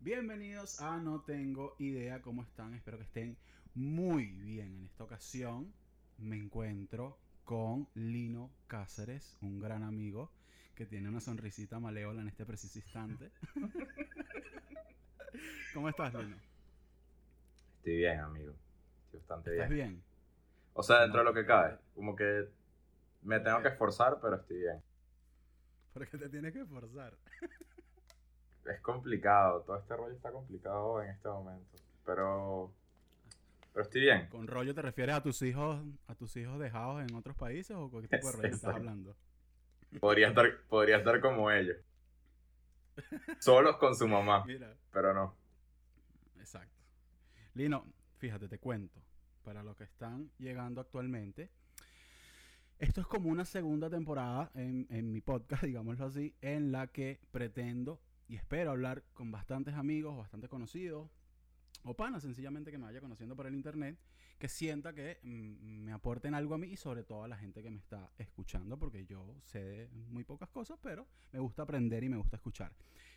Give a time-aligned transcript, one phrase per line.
[0.00, 2.74] Bienvenidos a No Tengo Idea cómo están.
[2.74, 3.36] Espero que estén
[3.76, 4.74] muy bien.
[4.76, 5.72] En esta ocasión
[6.18, 10.32] me encuentro con Lino Cáceres, un gran amigo
[10.74, 13.32] que tiene una sonrisita maleola en este preciso instante.
[15.72, 16.42] ¿Cómo estás, Lino?
[17.78, 18.54] Estoy bien, amigo.
[19.06, 19.70] Estoy bastante ¿Estás bien.
[19.70, 20.04] bien?
[20.74, 21.78] O sea, dentro No, de lo que cabe.
[21.94, 22.48] Como que
[23.22, 24.82] me tengo que esforzar, pero estoy bien.
[25.92, 27.18] Porque te tienes que esforzar.
[28.66, 29.62] Es complicado.
[29.62, 31.78] Todo este rollo está complicado en este momento.
[32.04, 32.74] Pero.
[33.76, 34.26] Pero estoy bien.
[34.30, 37.90] ¿Con rollo te refieres a tus hijos, a tus hijos dejados en otros países o
[37.90, 38.76] con qué tipo de rollo estás Exacto.
[38.78, 39.16] hablando?
[40.00, 41.76] Podría estar, podría estar como ellos.
[43.38, 44.46] Solos con su mamá.
[44.46, 45.36] Mira, Pero no.
[46.38, 46.82] Exacto.
[47.52, 47.84] Lino,
[48.16, 48.98] fíjate, te cuento.
[49.44, 51.50] Para los que están llegando actualmente,
[52.78, 57.20] esto es como una segunda temporada en, en mi podcast, digámoslo así, en la que
[57.30, 61.10] pretendo y espero hablar con bastantes amigos, bastante conocidos,
[61.84, 63.98] o panas sencillamente que me vaya conociendo por el internet,
[64.38, 67.62] que sienta que mm, me aporten algo a mí y sobre todo a la gente
[67.62, 72.08] que me está escuchando, porque yo sé muy pocas cosas, pero me gusta aprender y
[72.08, 72.72] me gusta escuchar.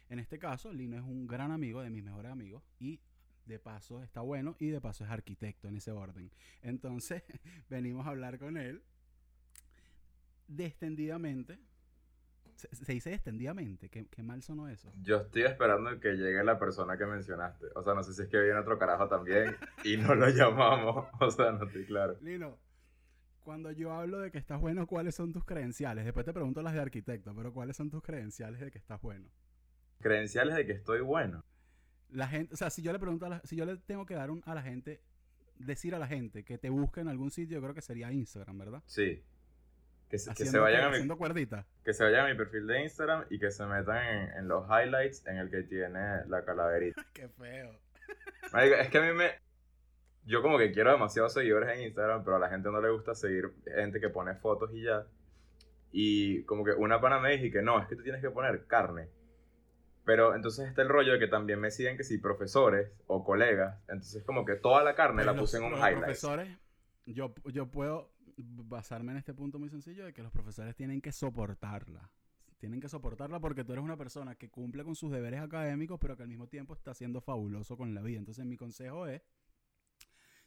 [0.10, 3.00] En este caso, Lino es un gran amigo de mis mejores amigos y
[3.46, 6.32] de paso está bueno y de paso es arquitecto en ese orden.
[6.62, 7.24] Entonces,
[7.70, 8.82] venimos a hablar con él
[10.48, 11.60] destendidamente.
[12.60, 14.92] Se, se dice destendidamente, qué, qué mal sonó eso.
[15.02, 17.68] Yo estoy esperando que llegue la persona que mencionaste.
[17.76, 21.08] O sea, no sé si es que viene otro carajo también y no lo llamamos.
[21.20, 22.18] O sea, no estoy claro.
[22.22, 22.58] Lino,
[23.44, 26.04] cuando yo hablo de que estás bueno, ¿cuáles son tus credenciales?
[26.06, 29.30] Después te pregunto las de arquitecto, pero ¿cuáles son tus credenciales de que estás bueno?
[30.00, 31.44] Credenciales de que estoy bueno.
[32.10, 34.16] La gente, o sea, si yo le pregunto a la- si yo le tengo que
[34.16, 35.02] dar un- a la gente,
[35.58, 38.58] decir a la gente que te busque en algún sitio, yo creo que sería Instagram,
[38.58, 38.84] ¿verdad?
[38.86, 39.24] Sí.
[40.10, 41.68] Que se, que se Haciendo, vayan a mi, haciendo cuerdita.
[41.84, 44.66] que se vayan a mi perfil de Instagram y que se metan en, en los
[44.68, 47.06] highlights en el que tiene la calaverita.
[47.14, 47.80] Qué feo.
[48.80, 49.32] Es que a mí me...
[50.26, 53.14] Yo como que quiero demasiados seguidores en Instagram, pero a la gente no le gusta
[53.16, 55.06] seguir gente que pone fotos y ya.
[55.92, 58.66] Y como que una pana me dijo que no, es que tú tienes que poner
[58.68, 59.10] carne.
[60.06, 63.80] Pero entonces está el rollo de que también me siguen que si profesores o colegas.
[63.88, 65.98] Entonces como que toda la carne Pero la puse en un highlight.
[65.98, 66.58] profesores,
[67.06, 68.12] yo, yo puedo
[68.44, 72.10] basarme en este punto muy sencillo de que los profesores tienen que soportarla.
[72.58, 76.18] Tienen que soportarla porque tú eres una persona que cumple con sus deberes académicos, pero
[76.18, 78.20] que al mismo tiempo está siendo fabuloso con la vida.
[78.20, 79.22] Entonces mi consejo es,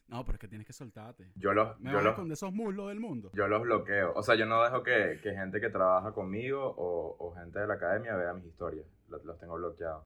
[0.07, 1.31] no, pero es que tienes que soltarte.
[1.35, 3.31] Yo los, Me yo los, con esos muslos del mundo.
[3.33, 4.13] yo los bloqueo.
[4.15, 7.67] O sea, yo no dejo que, que gente que trabaja conmigo o, o gente de
[7.67, 8.85] la academia vea mis historias.
[9.07, 10.05] Los, los tengo bloqueados.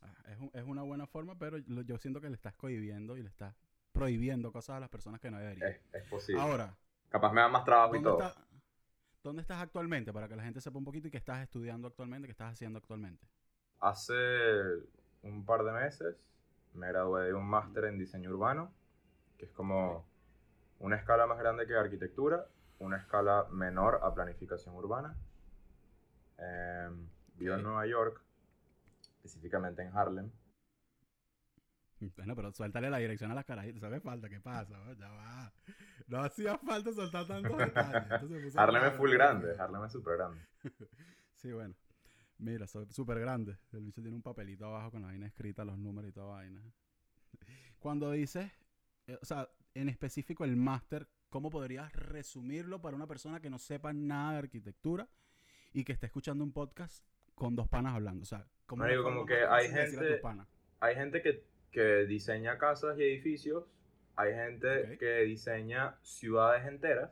[0.00, 3.22] Ah, Es, un- es una buena forma, pero yo siento que le estás cohibiendo y
[3.22, 3.54] le estás
[3.92, 5.70] prohibiendo cosas a las personas que no deberían.
[5.70, 6.40] Es, es posible.
[6.40, 6.74] Ahora,
[7.16, 8.28] Capaz me da más trabajo y ¿Dónde, todo.
[8.28, 8.46] está-
[9.24, 10.12] ¿Dónde estás actualmente?
[10.12, 12.78] Para que la gente sepa un poquito y qué estás estudiando actualmente, qué estás haciendo
[12.78, 13.26] actualmente.
[13.80, 14.14] Hace
[15.22, 16.14] un par de meses
[16.74, 18.70] me gradué de un máster en diseño urbano,
[19.38, 20.04] que es como
[20.78, 22.46] una escala más grande que arquitectura,
[22.80, 25.16] una escala menor a planificación urbana.
[26.36, 27.62] Em, vivo en.
[27.62, 28.20] Nueva York,
[29.16, 30.30] específicamente en Harlem.
[32.16, 33.80] Bueno, pero suéltale la dirección a las carajitas.
[33.80, 34.28] ¿Sabes falta?
[34.28, 34.76] ¿Qué pasa?
[34.98, 35.52] Ya va.
[36.06, 38.56] No hacía falta soltar tantos detalles.
[38.56, 40.40] Harlem es full grande, Harlem es súper grande.
[41.34, 41.74] Sí, bueno.
[42.38, 43.58] Mira, súper grande.
[43.72, 46.62] El bicho tiene un papelito abajo con la vaina escrita, los números y toda vaina.
[47.78, 48.50] Cuando dices,
[49.06, 53.58] eh, o sea, en específico el máster, ¿cómo podrías resumirlo para una persona que no
[53.58, 55.08] sepa nada de arquitectura
[55.72, 58.22] y que esté escuchando un podcast con dos panas hablando?
[58.22, 60.20] O sea, ¿cómo Marico, como que hay gente-?
[60.80, 61.44] Hay gente que,
[61.76, 63.64] que diseña casas y edificios,
[64.16, 64.98] hay gente Ok.
[64.98, 67.10] que diseña ciudades enteras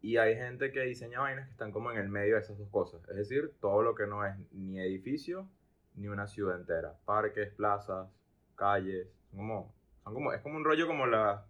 [0.00, 2.68] y hay gente que diseña vainas que están como en el medio de esas dos
[2.68, 3.02] cosas.
[3.08, 5.48] Es decir, todo lo que no es ni edificio
[5.96, 6.96] ni una ciudad entera.
[7.04, 8.08] Parques, plazas,
[8.54, 9.08] calles.
[9.30, 9.74] Son como,
[10.04, 11.44] son como, es como un rollo como la-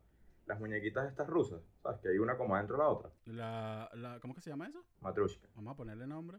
[0.46, 1.60] las muñequitas estas rusas.
[1.82, 2.00] ¿Sabes?
[2.00, 3.10] Que hay una como adentro de la otra.
[3.26, 4.82] La, la, ¿Cómo que se llama eso?
[5.02, 5.46] Matrushka.
[5.56, 6.38] Vamos a ponerle nombre.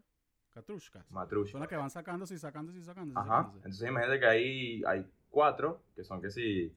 [0.49, 1.05] Katrushkas.
[1.51, 3.19] Son las que van sacándose y sacándose y sacándose.
[3.19, 3.27] Ajá.
[3.29, 3.57] sacándose.
[3.57, 5.05] Entonces imagínate que ahí hay
[5.35, 6.73] cuatro, que son que sí,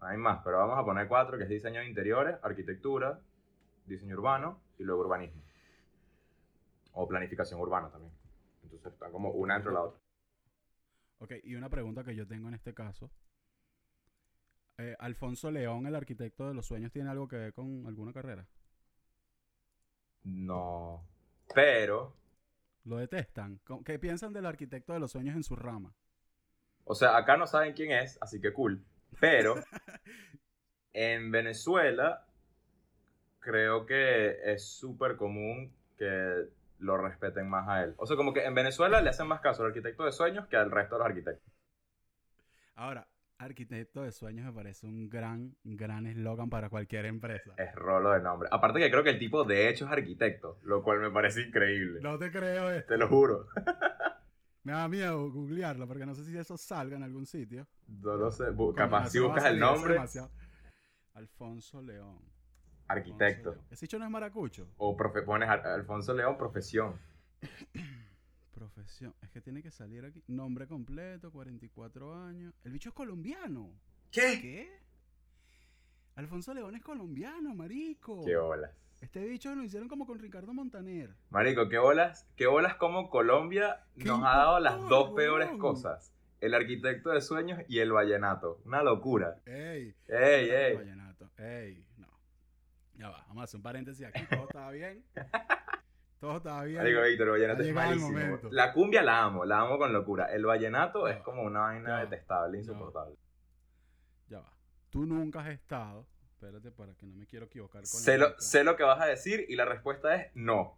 [0.00, 3.20] hay más, pero vamos a poner cuatro, que es diseño de interiores, arquitectura,
[3.86, 5.42] diseño urbano y luego urbanismo.
[6.94, 8.12] O planificación urbana también.
[8.62, 10.00] Entonces están como una dentro de la otra.
[11.20, 13.10] Ok, y una pregunta que yo tengo en este caso.
[14.78, 18.46] eh, Alfonso León, el arquitecto de los sueños, tiene algo que ver con alguna carrera.
[20.24, 21.06] No.
[21.54, 22.16] Pero,
[22.84, 23.60] Lo detestan.
[23.84, 25.92] ¿Qué piensan del arquitecto de los sueños en su rama?
[26.92, 28.84] O sea, acá no saben quién es, así que cool.
[29.18, 29.54] Pero,
[30.92, 32.26] en Venezuela,
[33.40, 36.48] creo que es súper común que
[36.80, 37.94] lo respeten más a él.
[37.96, 40.56] O sea, como que en Venezuela le hacen más caso al arquitecto de sueños que
[40.58, 41.50] al resto de los arquitectos.
[42.74, 43.08] Ahora,
[43.38, 47.54] arquitecto de sueños me parece un gran, gran eslogan para cualquier empresa.
[47.56, 48.50] Es rolo de nombre.
[48.52, 52.00] Aparte que creo que el tipo de hecho es arquitecto, lo cual me parece increíble.
[52.02, 52.92] No te creo esto.
[52.92, 53.46] Te lo juro.
[54.64, 57.66] Me da miedo googlearlo porque no sé si eso salga en algún sitio.
[57.88, 58.44] No lo sé.
[58.76, 59.98] Capaz si no buscas el nombre.
[61.14, 62.14] Alfonso León.
[62.14, 62.32] Alfonso
[62.88, 63.50] arquitecto.
[63.52, 63.64] León.
[63.70, 64.68] Ese hecho no es maracucho.
[64.78, 66.98] O profe- pones Al- Alfonso León, profesión.
[68.54, 69.14] Profesión.
[69.20, 70.22] Es que tiene que salir aquí.
[70.28, 72.54] Nombre completo, 44 años.
[72.64, 73.70] El bicho es colombiano.
[74.10, 74.40] ¿Qué?
[74.40, 74.78] ¿Qué?
[76.16, 78.24] Alfonso León es colombiano, marico.
[78.24, 78.70] Qué olas.
[79.02, 81.10] Este bicho lo hicieron como con Ricardo Montaner.
[81.28, 86.14] Marico, qué olas, qué olas como Colombia ¿Qué nos ha dado las dos peores cosas.
[86.40, 88.60] El arquitecto de sueños y el vallenato.
[88.64, 89.40] Una locura.
[89.44, 89.96] Ey.
[90.06, 90.76] Ey, el ey.
[90.76, 91.30] Vallenato.
[91.36, 92.06] Ey, no.
[92.94, 94.24] Ya va, vamos a hacer un paréntesis aquí.
[94.30, 95.04] Todo estaba bien.
[96.20, 96.78] Todo estaba bien.
[96.78, 98.38] Marico, Víctor, el vallenato es malísimo.
[98.52, 100.26] La cumbia la amo, la amo con locura.
[100.26, 103.16] El vallenato es como una vaina detestable, insoportable.
[104.28, 104.52] Ya va.
[104.90, 106.06] Tú nunca has estado.
[106.42, 109.00] Espérate para que no me quiero equivocar con Sé la lo, sé lo que vas
[109.00, 110.76] a decir y la respuesta es no.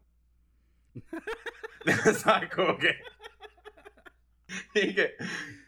[2.18, 2.94] ¿Sabes cómo que?
[4.74, 5.14] Y que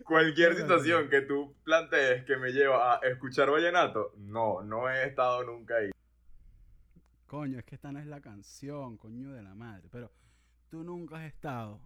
[0.04, 5.44] cualquier situación que tú plantees que me lleva a escuchar vallenato, no, no he estado
[5.44, 5.92] nunca ahí.
[7.26, 9.88] Coño, es que esta no es la canción, coño de la madre.
[9.90, 10.12] Pero
[10.68, 11.80] tú nunca has estado.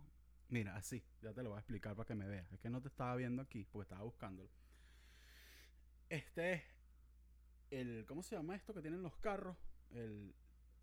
[0.49, 2.51] Mira, así, ya te lo voy a explicar para que me veas.
[2.51, 4.51] Es que no te estaba viendo aquí porque estaba buscándolo.
[6.09, 6.80] Este es
[7.71, 8.05] el.
[8.07, 9.57] ¿Cómo se llama esto que tienen los carros?
[9.91, 10.35] El,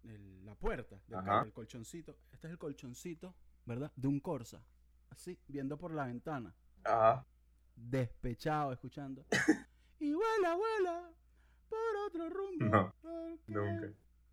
[0.03, 2.17] el- la puerta del carro, el colchoncito.
[2.31, 3.35] Este es el colchoncito,
[3.65, 3.91] ¿verdad?
[3.95, 4.61] De un Corsa.
[5.09, 6.53] Así, viendo por la ventana.
[6.83, 7.25] Ajá.
[7.75, 9.25] Despechado, escuchando.
[9.99, 11.11] y vuela, vuela
[11.69, 12.65] por otro rumbo.
[12.65, 12.93] No,
[13.47, 13.87] Nunca.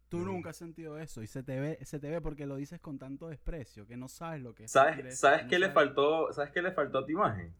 [0.08, 0.32] Tú Nunca.
[0.32, 2.98] nunca has sentido eso y se te ve, se te ve porque lo dices con
[2.98, 4.70] tanto desprecio que no sabes lo que es.
[4.70, 6.32] ¿Sabes, ¿sabes no qué le faltó?
[6.32, 7.52] ¿Sabes qué le faltó a tu imagen?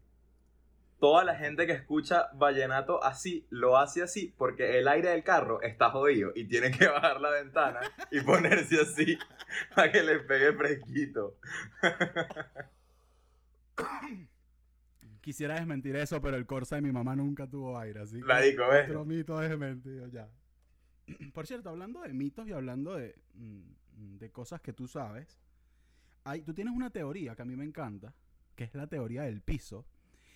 [0.99, 5.61] Toda la gente que escucha vallenato así, lo hace así porque el aire del carro
[5.61, 7.79] está jodido y tiene que bajar la ventana
[8.11, 9.17] y ponerse así
[9.75, 11.37] para que le pegue fresquito.
[15.21, 18.67] Quisiera desmentir eso, pero el Corsa de mi mamá nunca tuvo aire, así que Marico,
[18.69, 18.87] ¿ves?
[18.87, 20.29] otro mito es desmentido ya.
[21.33, 25.39] Por cierto, hablando de mitos y hablando de, mm, de cosas que tú sabes,
[26.23, 28.13] hay, tú tienes una teoría que a mí me encanta,
[28.55, 29.85] que es la teoría del piso.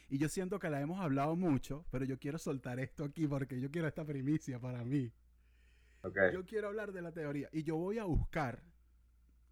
[0.10, 3.60] Y yo siento que la hemos hablado mucho, pero yo quiero soltar esto aquí porque
[3.62, 5.12] yo quiero esta primicia para mí.
[6.02, 6.18] Ok.
[6.34, 8.64] Yo quiero hablar de la teoría y yo voy a buscar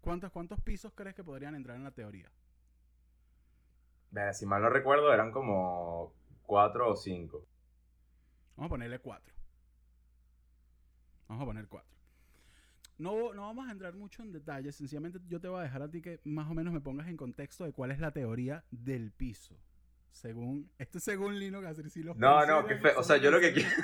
[0.00, 2.30] cuántos, cuántos pisos crees que podrían entrar en la teoría.
[4.32, 6.12] Si mal no recuerdo, eran como
[6.42, 7.46] cuatro o cinco.
[8.56, 9.34] Vamos a ponerle cuatro.
[11.28, 11.96] Vamos a poner cuatro.
[12.96, 15.88] No, no vamos a entrar mucho en detalles, sencillamente yo te voy a dejar a
[15.88, 19.12] ti que más o menos me pongas en contexto de cuál es la teoría del
[19.12, 19.56] piso.
[20.12, 23.00] Según, esto es según Lino Gasser, si los No, no, consideran qué feo.
[23.00, 23.68] O sea, yo lo que quiero.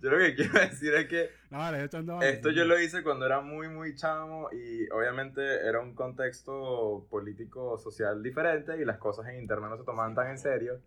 [0.00, 3.26] Yo lo que quiero decir es que No, vale, echando esto yo lo hice cuando
[3.26, 9.26] era muy, muy chamo y obviamente era un contexto político, social diferente y las cosas
[9.26, 10.80] en internet no se tomaban tan en serio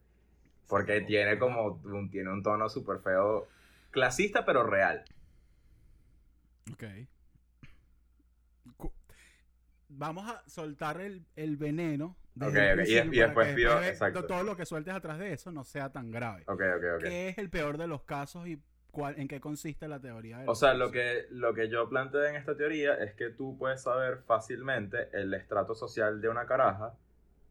[0.69, 3.49] porque tiene como un, tiene un tono súper feo,
[3.89, 5.03] clasista pero real.
[6.71, 6.83] Ok.
[8.77, 8.93] Cu-
[9.89, 12.15] Vamos a soltar el, el veneno.
[12.35, 14.25] Desde Ok, el ok, y- y después de- exacto.
[14.25, 16.43] todo lo que sueltes atrás de eso no sea tan grave.
[16.47, 17.01] Ok, ok, ok.
[17.01, 18.61] ¿Qué es el peor de los casos y
[18.91, 22.29] cuál, en qué consiste la teoría del O sea, lo que, lo que yo planteé
[22.29, 26.93] en esta teoría es que tú puedes saber fácilmente el estrato social de una caraja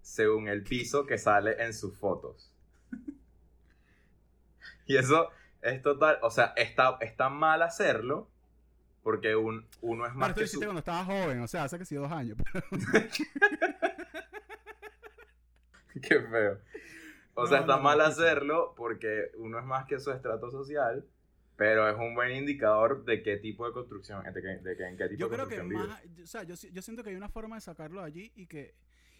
[0.03, 2.53] según el piso que sale en sus fotos.
[4.87, 5.29] y eso
[5.63, 8.29] es total, o sea, está, está mal hacerlo
[9.03, 10.69] porque un, uno es más esto lo que hiciste su...
[10.69, 12.37] cuando estabas joven, o sea, hace que sí dos años.
[16.09, 16.59] Qué feo.
[17.35, 21.05] O No, sea, está no, mal hacerlo porque uno es más que su estrato social,
[21.57, 24.97] pero es un buen indicador de qué tipo de construcción, de, qué- de qué- en
[24.97, 27.29] qué tipo Yo de creo que más, o sea, yo, yo siento que hay una
[27.29, 28.75] forma de sacarlo allí y que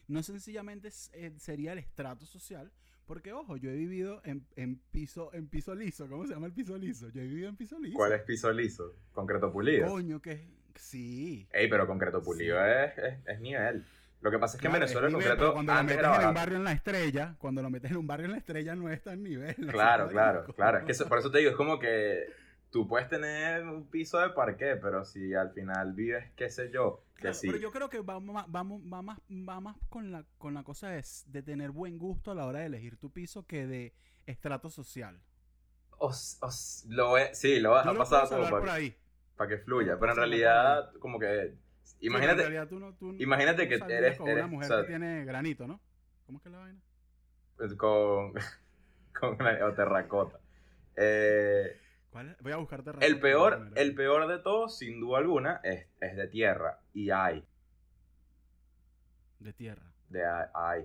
[0.09, 2.73] no sencillamente eh, sería el estrato social,
[3.07, 6.53] porque ojo, yo he vivido en, en piso en piso liso, ¿cómo se llama el
[6.53, 7.09] piso liso?
[7.11, 7.97] Yo he vivido en piso liso.
[7.97, 8.97] ¿Cuál es piso liso?
[9.13, 9.87] Concreto pulido.
[9.89, 11.47] Coño, que sí.
[11.53, 12.71] Ey, pero concreto pulido Sí.
[12.71, 13.85] es, es, es nivel.
[14.21, 16.57] Lo que pasa es que en Venezuela en concreto cuando lo metes en un barrio
[16.59, 19.23] en la estrella, cuando lo metes en un barrio en la estrella no es tan
[19.23, 19.55] nivel.
[19.69, 20.79] Claro, claro, claro.
[20.79, 22.27] Es que eso- por eso te digo, es como que
[22.71, 27.03] tú puedes tener un piso de parqué, pero si al final vives, qué sé yo,
[27.17, 27.47] que Claro, sí.
[27.49, 31.03] Pero yo creo que va, va más, va más con, la, con la cosa de,
[31.27, 33.95] de tener buen gusto a la hora de elegir tu piso que de
[34.27, 35.19] estrato social.
[35.99, 38.95] Os- os- lo he- sí, lo vas a pasar como salvar por para, ahí.
[39.49, 41.55] que fluya, pero en realidad, como que,
[42.01, 44.89] imagínate, realidad tú no- tú imagínate que eres- con eres- una mujer o sea- que
[44.89, 45.81] tiene granito, ¿no?
[46.27, 46.81] ¿Cómo es que es la vaina?
[47.57, 48.33] pues, con,
[49.21, 50.39] con o terracota.
[50.97, 51.77] Eh,
[52.11, 52.37] ¿Cuál?
[52.41, 56.27] Voy a buscarte el peor, el peor de todos, sin duda alguna, es, es de
[56.29, 57.45] tierra, y hay,
[59.39, 59.93] de tierra.
[60.09, 60.47] de hay.
[60.55, 60.85] hay.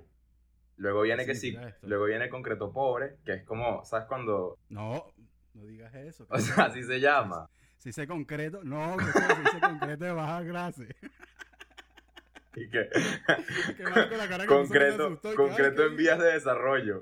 [0.78, 4.58] Luego viene ¿Qué que sí, luego viene concreto pobre, que es como, ¿sabes cuando?
[4.70, 5.06] No,
[5.54, 6.28] no digas eso.
[6.30, 7.50] O sea, así se llama.
[7.86, 10.88] Si sé concreto, no, que si sé concreto de baja clase.
[12.58, 12.90] Y que,
[13.78, 17.02] Que la cara que que concreto, asustó que, concreto ¿qué en vías de desarrollo.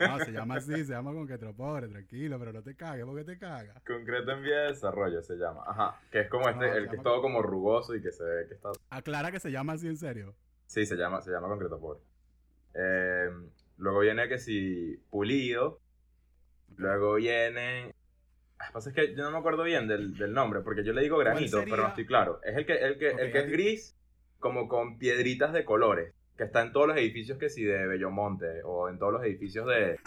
[0.00, 3.38] No, se llama así, se llama concreto pobre, tranquilo, pero no te cagues, porque te
[3.38, 3.80] cagas.
[3.84, 5.62] concreto en vías de desarrollo se llama.
[5.64, 6.00] Ajá.
[6.10, 8.48] Que es como No, este, el que es todo como rugoso y que se ve
[8.48, 8.70] que está.
[8.90, 10.34] Aclara que se llama así en serio.
[10.66, 12.00] Sí, se llama, se llama concreto pobre.
[12.74, 13.30] Eh,
[13.78, 15.78] luego viene que si pulido.
[16.76, 17.94] Luego viene.
[18.72, 21.18] Pasa es que yo no me acuerdo bien del, del nombre, porque yo le digo
[21.18, 22.40] granito, pero no estoy claro.
[22.44, 23.96] Es el que, el que, el que es gris,
[24.38, 26.14] como con piedritas de colores.
[26.36, 29.66] Que está en todos los edificios que si de Bellomonte, o en todos los edificios
[29.66, 29.98] de.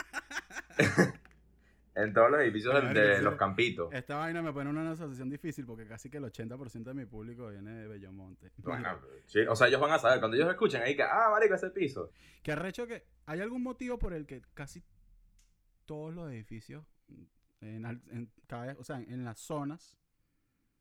[1.96, 3.22] en todos los edificios de, sí.
[3.22, 3.94] los campitos.
[3.94, 7.06] Esta vaina me pone en una situación difícil porque casi que el 80% de mi
[7.06, 8.52] público viene de Bellomonte.
[8.58, 11.54] Bueno, sí, o sea, ellos van a saber, cuando ellos escuchen ahí que, ah, marico,
[11.54, 12.10] ese piso.
[12.42, 14.84] Que arrecho que hay algún motivo por el que casi
[15.86, 16.84] todos los edificios,
[17.68, 19.98] en, en cada- o sea, en las zonas,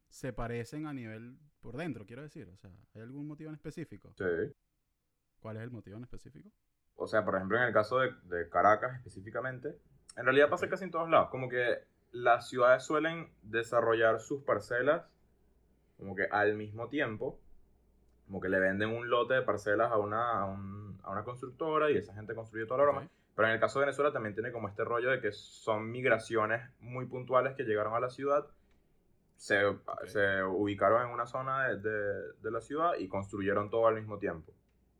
[0.08, 2.48] se parecen a nivel por dentro, quiero decir.
[2.48, 4.12] O sea, ¿hay algún motivo en específico?
[4.16, 4.24] Sí.
[5.40, 6.50] ¿Cuál es el motivo en específico?
[6.96, 9.76] O sea, por ejemplo, en el caso de, de Caracas específicamente,
[10.16, 10.70] en realidad pasa Ok.
[10.72, 11.30] casi en todos lados.
[11.30, 11.78] Como que
[12.12, 15.04] las ciudades suelen desarrollar sus parcelas
[15.96, 17.40] como que al mismo tiempo.
[18.26, 21.90] Como que le venden un lote de parcelas a una, a, un- a una constructora
[21.90, 23.00] y esa gente construye toda la broma.
[23.02, 23.10] Ok.
[23.34, 26.68] Pero en el caso de Venezuela también tiene como este rollo de que son migraciones
[26.80, 28.46] muy puntuales que llegaron a la ciudad,
[29.36, 29.60] se,
[30.06, 34.18] se ubicaron en una zona de, de- de la ciudad y construyeron todo al mismo
[34.18, 34.52] tiempo.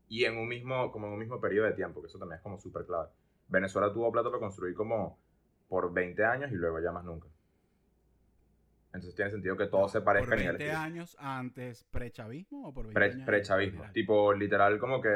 [0.08, 2.42] Y en un mismo, como en un mismo periodo de tiempo, que eso también es
[2.42, 3.08] como súper clave.
[3.48, 5.18] Venezuela tuvo plata para construir como
[5.68, 7.28] por 20 años y luego ya más nunca.
[8.94, 12.74] Entonces tiene sentido que todo se parezca ¿Por a nivel 20 años antes pre-chavismo o
[12.74, 13.84] por 20 Pre- años Pre-chavismo.
[13.92, 15.08] Tipo, literal, como que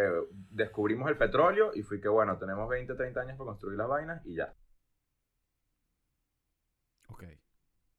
[0.51, 4.25] descubrimos el petróleo y fui que, bueno, tenemos 20, 30 años para construir las vainas
[4.25, 4.55] y ya.
[7.09, 7.25] Ok.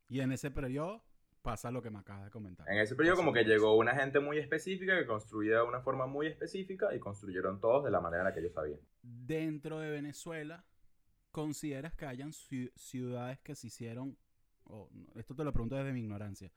[0.10, 1.04] Y en ese periodo
[1.42, 2.68] pasa lo que me acabas de comentar.
[2.70, 6.08] En ese periodo como que llegó una gente muy específica que construía de una forma
[6.08, 8.80] muy específica y construyeron todos de la manera en la que ellos sabían.
[9.02, 10.66] Dentro de Venezuela,
[11.32, 14.18] ¿consideras que hayan ciu- ciudades que se hicieron,
[14.70, 16.52] o no, esto te lo pregunto desde mi ignorancia,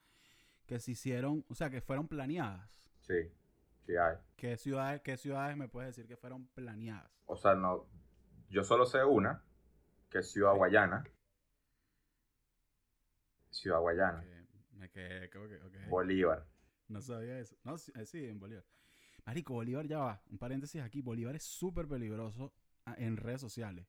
[0.65, 2.81] que se hicieron, o sea, que fueron planeadas?
[2.99, 3.31] Sí,
[3.85, 4.17] sí hay.
[4.35, 7.11] ¿Qué ciudades, qué ciudades me puedes decir que fueron planeadas?
[7.25, 7.87] O sea, no,
[8.49, 9.43] yo solo sé una,
[10.09, 11.03] que es Ciudad Guayana.
[13.49, 14.23] Ciudad Guayana.
[15.89, 16.45] Bolívar.
[16.87, 17.55] No sabía eso.
[17.63, 18.65] No, sí, eh, sí, en Bolívar.
[19.25, 20.21] Marico, Bolívar ya va.
[20.29, 21.01] Un paréntesis aquí.
[21.01, 22.53] Bolívar es súper peligroso
[22.85, 23.87] ah, en redes sociales.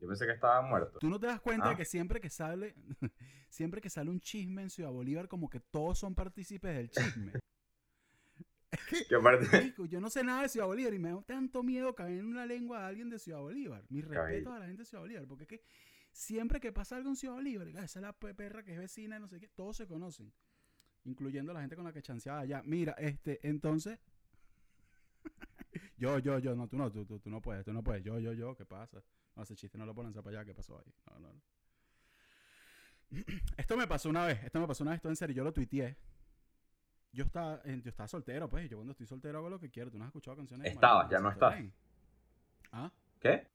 [0.00, 0.98] Yo pensé que estaba muerto.
[0.98, 1.70] ¿Tú no te das cuenta Ah.
[1.70, 2.74] de que siempre que sale,
[3.50, 7.32] siempre que sale un chisme en Ciudad Bolívar, como que todos son partícipes del chisme?
[9.90, 12.46] Yo no sé nada de Ciudad Bolívar y me da tanto miedo caer en una
[12.46, 13.84] lengua de alguien de Ciudad Bolívar.
[13.88, 14.52] Mi respeto Cabello.
[14.52, 15.62] a la gente de Ciudad Bolívar, porque es que
[16.12, 18.78] siempre que pasa algo en Ciudad Bolívar, ah, esa es la pe- perra que es
[18.78, 20.32] vecina, no sé qué, todos se conocen,
[21.04, 22.62] incluyendo la gente con la que chanceaba allá.
[22.64, 23.98] Mira, este, entonces,
[25.96, 28.18] yo, yo, yo, no, tú no, tú, tú, tú no puedes, tú no puedes, yo,
[28.18, 29.02] yo, yo, ¿qué pasa?
[29.36, 30.92] No, ese chiste no lo puedo lanzar para allá, ¿qué pasó ahí?
[31.10, 31.42] No, no, no.
[33.56, 35.52] Esto me pasó una vez, esto me pasó una vez, esto en serio, yo lo
[35.52, 35.96] tuiteé.
[37.12, 39.90] Yo estaba, yo estaba soltero, pues, yo cuando estoy soltero hago lo que quiero.
[39.90, 40.72] ¿Tú no has escuchado canciones?
[40.72, 41.56] Estabas, ya no estás.
[42.70, 42.92] ¿Ah?
[43.18, 43.50] ¿qué?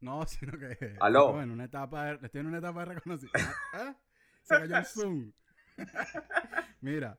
[0.00, 0.96] No, sino que...
[1.00, 1.28] Aló.
[1.28, 3.50] Estoy en una etapa de, estoy en una etapa de reconocimiento.
[3.72, 3.96] ¿Ah?
[4.42, 5.32] Se cayó el Zoom.
[6.82, 7.18] Mira,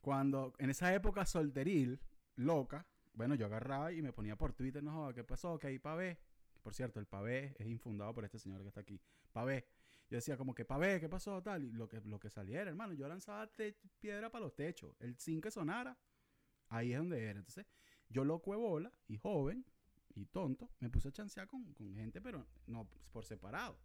[0.00, 2.00] cuando, en esa época solteril,
[2.36, 5.58] loca, bueno, yo agarraba y me ponía por Twitter, no joda, ¿qué pasó?
[5.58, 6.18] Que hay pavé.
[6.62, 9.00] Por cierto, el pavé es infundado por este señor que está aquí.
[9.32, 9.66] Pavé.
[10.08, 11.42] Yo decía como que pavé, ¿qué pasó?
[11.42, 12.92] Tal, y lo que, lo que saliera, hermano.
[12.92, 13.50] Yo lanzaba
[13.98, 14.94] piedra para los techos.
[15.00, 15.98] El sin que sonara,
[16.68, 17.38] ahí es donde era.
[17.38, 17.66] Entonces,
[18.08, 19.64] yo loco de bola y joven
[20.14, 23.78] y tonto, me puse a chancear con, con gente, pero no por separado.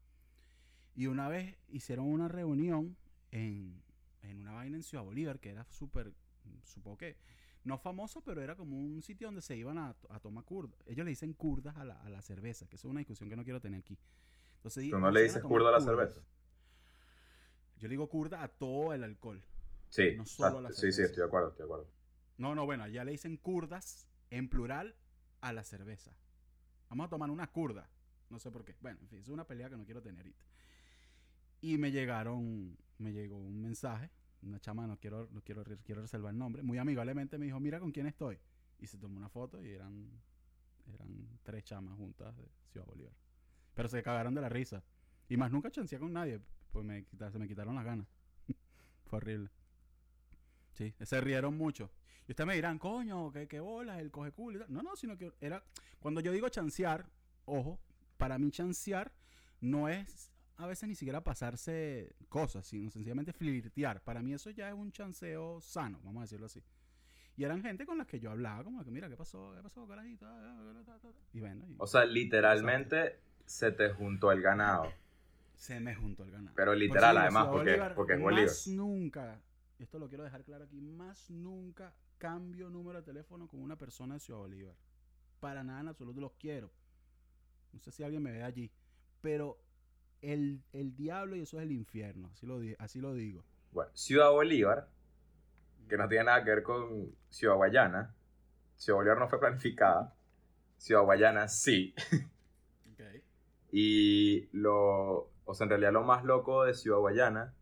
[0.94, 2.98] Y una vez hicieron una reunión
[3.32, 3.82] en,
[4.22, 6.14] en una vaina en Ciudad Bolívar que era súper,
[6.64, 7.18] supongo que
[7.68, 10.82] no famoso, pero era como un sitio donde se iban a, a tomar curdas.
[10.86, 13.44] Ellos le dicen curdas a la, a la cerveza, que es una discusión que no
[13.44, 13.98] quiero tener aquí.
[14.58, 16.22] Entonces, ¿Tú no le dices a curda a la cerveza?
[17.78, 19.44] Yo le digo curda a todo el alcohol.
[19.90, 20.82] Sí, No solo a la exacto.
[20.82, 21.06] sí, sí, cerveza.
[21.06, 21.88] estoy de acuerdo, estoy de acuerdo.
[22.38, 24.96] No, no, bueno, allá le dicen curdas en plural
[25.42, 26.16] a la cerveza.
[26.90, 27.90] Vamos a tomar una curda.
[28.30, 28.76] No sé por qué.
[28.82, 30.44] Bueno, en fin, es una pelea que no quiero tener ahorita.
[31.62, 34.12] Y me llegaron, me llegó un mensaje.
[34.42, 36.64] Una chama, no quiero, no quiero, quiero reservar el nombre.
[36.64, 38.40] Muy amigablemente me dijo, mira con quién estoy.
[38.80, 40.10] Y se tomó una foto y eran,
[40.94, 43.14] eran tres chamas juntas de Ciudad Bolívar.
[43.74, 44.84] Pero se cagaron de la risa.
[45.30, 46.40] Y más nunca chancé con nadie.
[46.72, 48.08] Pues me, se me quitaron las ganas.
[49.06, 49.50] Fue horrible.
[50.74, 51.92] Sí, se rieron mucho.
[52.28, 54.66] Y ustedes me dirán, coño, qué, qué bolas, el coge culo.
[54.68, 55.64] No, no, sino que era.
[56.00, 57.10] Cuando yo digo chancear,
[57.46, 57.80] ojo,
[58.18, 59.12] para mí chancear
[59.60, 64.02] no es a veces ni siquiera pasarse cosas, sino sencillamente flirtear.
[64.04, 66.64] Para mí eso ya es un chanceo sano, vamos a decirlo así.
[67.36, 69.54] Y eran gente con las que yo hablaba, como que, mira, ¿qué pasó?
[69.56, 70.26] ¿Qué pasó, carajito?
[71.34, 74.92] Y bueno, y O sea, literalmente se te juntó el ganado.
[75.56, 76.56] se me juntó el ganado.
[76.56, 78.46] Pero literal, además, porque, Bolívar, porque es Bolívar.
[78.46, 79.42] Más nunca,
[79.78, 84.16] esto lo quiero dejar claro aquí, más nunca cambio número de teléfono con una persona
[84.16, 84.76] de Ciudad Bolívar.
[85.40, 86.72] Para nada en absoluto los quiero.
[87.72, 88.72] No sé si alguien me ve allí.
[89.22, 89.60] Pero
[90.22, 92.30] el, el diablo y eso es el infierno.
[92.34, 93.44] Así lo, así lo digo.
[93.72, 94.88] Bueno, Ciudad Bolívar,
[95.88, 98.14] que no tiene nada que ver con Ciudad Guayana.
[98.76, 100.14] Ciudad Bolívar no fue planificada.
[100.78, 101.94] Ciudad Guayana sí.
[103.72, 107.54] Y lo, o sea, en realidad lo más loco de Ciudad Guayana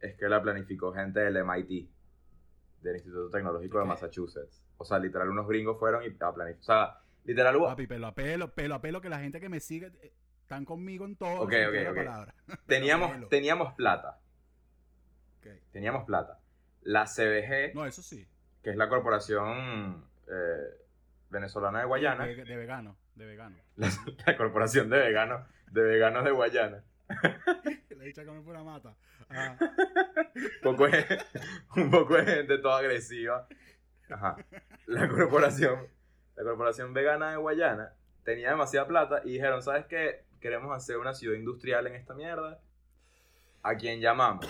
[0.00, 1.88] es que la planificó gente del MIT,
[2.82, 4.62] del Instituto Tecnológico de Massachusetts.
[4.78, 6.60] O sea, literal, unos gringos fueron y a planificar.
[6.60, 9.48] O sea, literal, hubo- Papi, pelo a pelo, pelo a pelo, que la gente que
[9.48, 10.12] me sigue eh,
[10.46, 11.40] están conmigo en todo.
[11.40, 12.34] Ok, ok, la palabra.
[12.66, 14.20] teníamos, teníamos plata.
[15.72, 16.38] Teníamos plata.
[16.82, 18.26] La CBG, No, eso sí.
[18.62, 20.84] que es la corporación eh,
[21.30, 23.56] venezolana de Guayana, De, de vegano, de vegano.
[23.76, 23.88] la,
[24.24, 26.84] la corporación de veganos, de veganos de Guayana,
[27.90, 28.94] Le he dicho que me pura mata.
[29.28, 31.18] Un poco de,
[31.76, 33.48] un poco de gente toda agresiva.
[34.10, 34.36] Ajá.
[34.86, 35.88] La corporación,
[36.36, 37.92] la corporación vegana de Guayana
[38.24, 40.24] tenía demasiada plata y dijeron, ¿sabes qué?
[40.40, 42.60] Queremos hacer una ciudad industrial en esta mierda.
[43.62, 44.46] ¿A quién llamamos?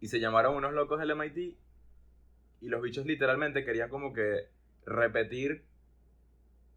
[0.00, 1.56] Y se llamaron unos locos del MIT
[2.62, 4.48] y los bichos literalmente querían como que
[4.86, 5.64] repetir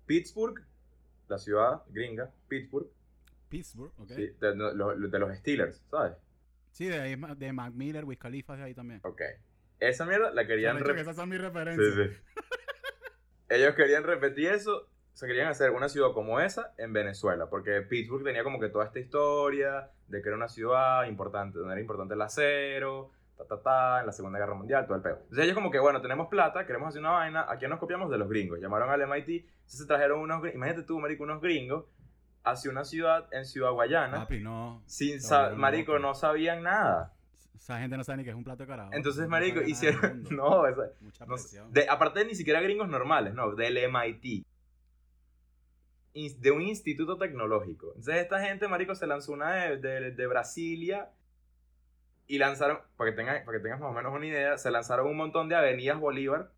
[0.05, 0.63] Pittsburgh,
[1.27, 2.87] la ciudad gringa, Pittsburgh,
[3.49, 4.09] Pittsburgh, ok.
[4.09, 6.13] sí, de, de los- de los Steelers, ¿sabes?
[6.71, 8.99] Sí, de, ahí de Mac Miller, Wiz Khalifa, de ahí también.
[9.03, 9.21] Ok.
[9.79, 11.01] Esa mierda la querían repetir.
[11.01, 11.93] esas son mis Sí, referencias.
[11.95, 12.41] sí.
[13.49, 14.89] Ellos querían repetir eso.
[15.15, 17.49] Se querían hacer una ciudad como esa en Venezuela.
[17.49, 21.73] Porque Pittsburgh tenía como que toda esta historia de que era una ciudad importante, donde
[21.73, 25.15] era importante el acero, ta, ta, ta, en la Segunda Guerra Mundial, todo el peo.
[25.23, 27.45] Entonces ellos como que, bueno, tenemos plata, queremos hacer una vaina.
[27.49, 28.09] ¿A quién nos copiamos?
[28.11, 28.59] De los gringos.
[28.59, 29.29] Llamaron al MIT.
[29.45, 30.41] Entonces se trajeron unos.
[30.53, 31.85] Imagínate tú, marico, unos gringos
[32.43, 34.17] hacia una ciudad en Ciudad Guayana.
[34.19, 34.83] Papi, no.
[34.85, 37.13] sin volvieron marico, no sabían nada.
[37.55, 38.91] Esa gente no sabe ni que es un plato de carajo.
[38.93, 40.23] Entonces, no marico, del hicieron...
[40.29, 41.71] No, esa- Mucha No presión.
[41.71, 44.45] de, aparte ni siquiera gringos normales, no, del MIT.
[46.15, 47.87] De un instituto tecnológico.
[47.87, 51.11] Entonces esta gente, marico, se lanzó una de, de, de Brasilia
[52.27, 55.07] y lanzaron, para que, tengas, para que tengas más o menos una idea, se lanzaron
[55.07, 56.51] un montón de avenidas Bolívar,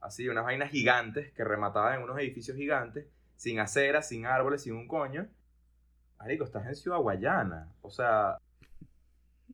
[0.00, 4.74] así, unas vainas gigantes que remataban en unos edificios gigantes, sin aceras, sin árboles, sin
[4.74, 5.26] un coño.
[6.18, 7.72] Marico, estás en Ciudad Guayana.
[7.82, 8.38] O sea,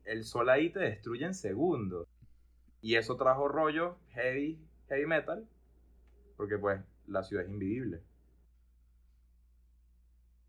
[0.05, 2.07] el sol ahí te destruye en segundos.
[2.83, 4.59] Y eso trajo rollo heavy,
[4.89, 5.47] heavy metal,
[6.37, 8.03] porque pues la ciudad es invivible.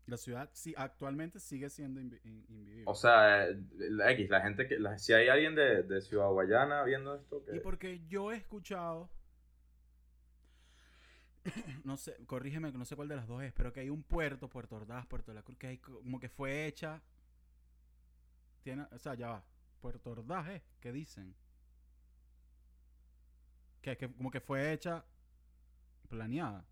[0.06, 2.84] La ciudad sí, actualmente sigue siendo invi- in- invivible.
[2.86, 6.28] O sea, eh, la X, la gente que, la- si hay alguien de, de Ciudad
[6.28, 7.56] Guayana viendo esto, que...
[7.56, 9.08] Y porque yo he escuchado,
[11.84, 14.48] no sé, corrígeme, no sé cuál de las dos es, pero que hay un puerto,
[14.48, 17.00] Puerto Ordaz, Puerto de la Cruz, que hay co- como que fue hecha,
[18.62, 19.44] tiene, o sea, ya va,
[19.80, 21.34] Puerto Ordaz es, ¿qué dicen?
[23.80, 25.04] Que, que como que fue hecha,
[26.08, 26.64] planeada.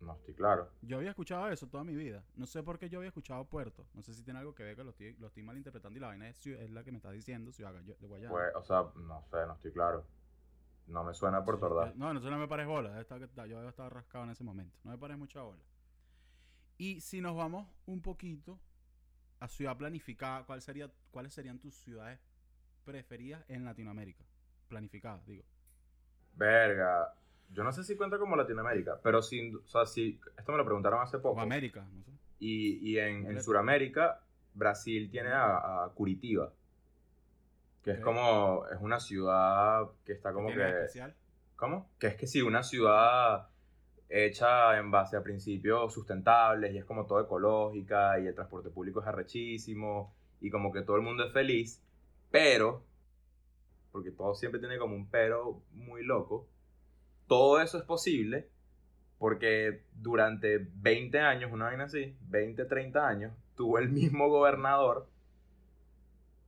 [0.00, 0.70] No estoy claro.
[0.82, 2.24] Yo había escuchado eso toda mi vida.
[2.36, 3.84] No sé por qué yo había escuchado puerto.
[3.94, 6.08] No sé si tiene algo que ver que lo estoy, lo estoy malinterpretando y la
[6.08, 8.30] vaina es, es la que me estás diciendo, Ciudad de Guayana.
[8.30, 10.04] Pues, o sea, no sé, no estoy claro.
[10.86, 11.94] No me suena Puerto Ordaz.
[11.96, 13.04] No, no, eso no me parece bola.
[13.46, 14.78] Yo debo estar rascado en ese momento.
[14.84, 15.62] No me parece mucha bola.
[16.78, 18.58] Y si nos vamos un poquito
[19.40, 22.20] a ciudad planificada, ¿cuál sería, ¿cuáles serían tus ciudades
[22.84, 24.24] preferidas en Latinoamérica?
[24.68, 25.44] Planificadas, digo.
[26.34, 27.12] Verga.
[27.50, 30.64] Yo no sé si cuenta como Latinoamérica, pero sin, o sea, sí, esto me lo
[30.64, 31.40] preguntaron hace O poco.
[31.40, 32.10] América, no sé.
[32.40, 33.42] Y, y en, en.
[33.42, 34.20] Sudamérica,
[34.54, 36.52] Brasil tiene a, a Curitiba,
[37.82, 40.70] Que es como, es una ciudad que está como ¿Tiene que...
[40.70, 41.14] especial?
[41.56, 41.90] ¿Cómo?
[41.98, 43.48] Que es que sí, una ciudad
[44.08, 49.00] hecha en base a principios sustentables y es como todo ecológica y el transporte público
[49.00, 51.82] es arrechísimo y como que todo el mundo es feliz,
[52.30, 52.84] pero,
[53.92, 56.46] porque todo siempre tiene como un pero muy loco,
[57.28, 58.48] todo eso es posible
[59.18, 65.06] porque durante 20 años, una vaina así, 20, 30 años, tuvo el mismo gobernador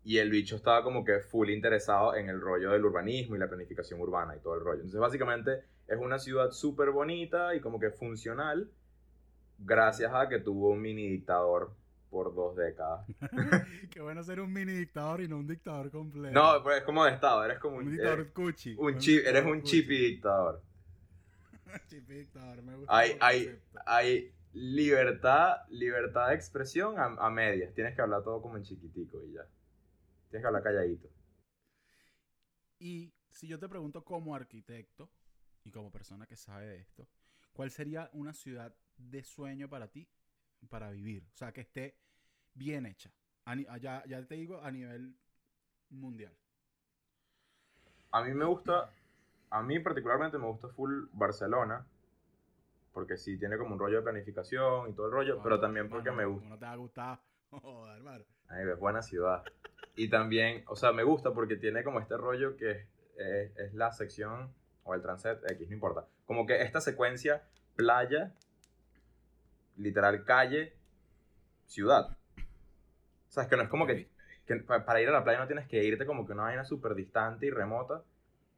[0.02, 3.48] y el bicho estaba como que full interesado en el rollo del urbanismo y la
[3.48, 4.78] planificación urbana y todo el rollo.
[4.78, 8.70] Entonces, básicamente, es una ciudad súper bonita y como que funcional,
[9.58, 11.72] gracias a que tuvo un mini dictador
[12.08, 13.06] por dos décadas.
[13.90, 16.32] Qué bueno ser un mini dictador y no un dictador completo.
[16.32, 18.74] No, pues es como de estado, eres como un un, dictador eres cuchi.
[18.78, 20.62] un chip, eres un chipi dictador.
[22.08, 23.02] Dictador, me gusta.
[23.02, 27.72] Hay, hay, hay libertad, libertad de expresión a, a medias.
[27.74, 29.46] Tienes que hablar todo como en chiquitico y ya.
[30.30, 31.08] Tienes que hablar calladito.
[32.78, 35.10] Y si yo te pregunto como arquitecto
[35.64, 37.08] y como persona que sabe de esto,
[37.52, 40.08] ¿cuál sería una ciudad de sueño para ti
[40.68, 41.24] para vivir?
[41.34, 41.98] O sea, que esté
[42.54, 43.12] bien hecha.
[43.44, 45.16] A- ya, ya te digo a nivel
[45.90, 46.36] mundial.
[48.12, 48.92] A mí me gusta,
[49.50, 51.86] a mí particularmente me gusta full Barcelona,
[52.92, 56.10] porque sí tiene como un rollo de planificación y todo el rollo, pero también porque
[56.10, 57.20] me gusta, No te va a gustar.
[57.50, 58.24] Joder, hermano.
[58.48, 59.42] Ay, es buena ciudad.
[59.96, 62.86] Y también, o sea, me gusta porque tiene como este rollo que es,
[63.16, 64.52] es- es la sección,
[64.84, 66.06] o el transit X, no importa.
[66.26, 67.42] Como que esta secuencia,
[67.76, 68.32] playa,
[69.76, 70.74] literal calle,
[71.66, 72.16] ciudad.
[72.38, 74.08] O sea, es que no es como que,
[74.46, 76.64] que pa- para ir a la playa no tienes que irte como que una vaina
[76.64, 78.02] súper distante y remota,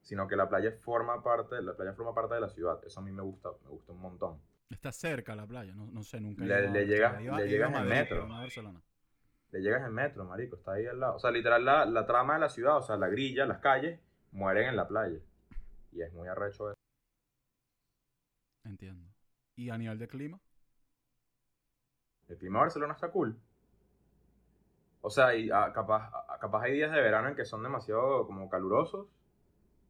[0.02, 2.78] sino que la playa forma parte, la playa forma parte de la ciudad.
[2.84, 4.40] Eso a mí me gusta, me gusta un montón.
[4.68, 6.44] Está cerca la playa, no, no sé, nunca.
[6.44, 6.84] Le- le Barcelona.
[6.86, 8.28] llega- He ido a- le llegas en metro.
[9.50, 11.16] Le llegas en metro, marico, está ahí al lado.
[11.16, 14.00] O sea, literal, la, la trama de la ciudad, o sea, la grilla, las calles,
[14.30, 15.18] mueren en la playa.
[15.92, 16.78] Y es muy arrecho eso.
[18.64, 19.06] Entiendo.
[19.56, 20.40] ¿Y a nivel de clima?
[22.28, 23.36] El clima de Barcelona está cool.
[25.02, 28.24] O sea, y, ah, capaz, ah, capaz hay días de verano en que son demasiado
[28.26, 29.06] como calurosos,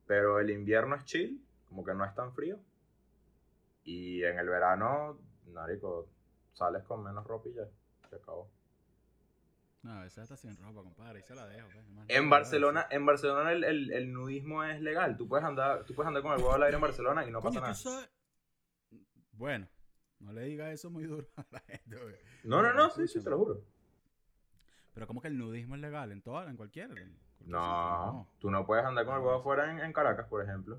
[0.07, 2.59] pero el invierno es chill, como que no es tan frío.
[3.85, 5.19] Y en el verano,
[5.53, 6.09] marico,
[6.53, 7.65] sales con menos ropa y ya,
[8.09, 8.51] se acabó.
[9.83, 11.19] No, a veces está sin ropa, compadre.
[11.19, 11.69] Ahí se la dejo.
[11.73, 15.17] pues, En Barcelona, en Barcelona el, el- el nudismo es legal.
[15.17, 17.41] Tú puedes andar, tú puedes andar con el huevo al aire en Barcelona y no
[17.41, 17.75] Coño, pasa nada.
[17.75, 18.09] sabes.
[19.33, 19.69] Bueno,
[20.21, 22.15] no le digas eso muy duro a la gente, güey.
[22.45, 23.65] No, no, no, sí, sí, te lo juro.
[24.95, 26.97] Pero como que el nudismo es legal en toda, en cualquier.
[26.97, 30.79] en No, tú no puedes andar con el huevo afuera en, en Caracas, por ejemplo.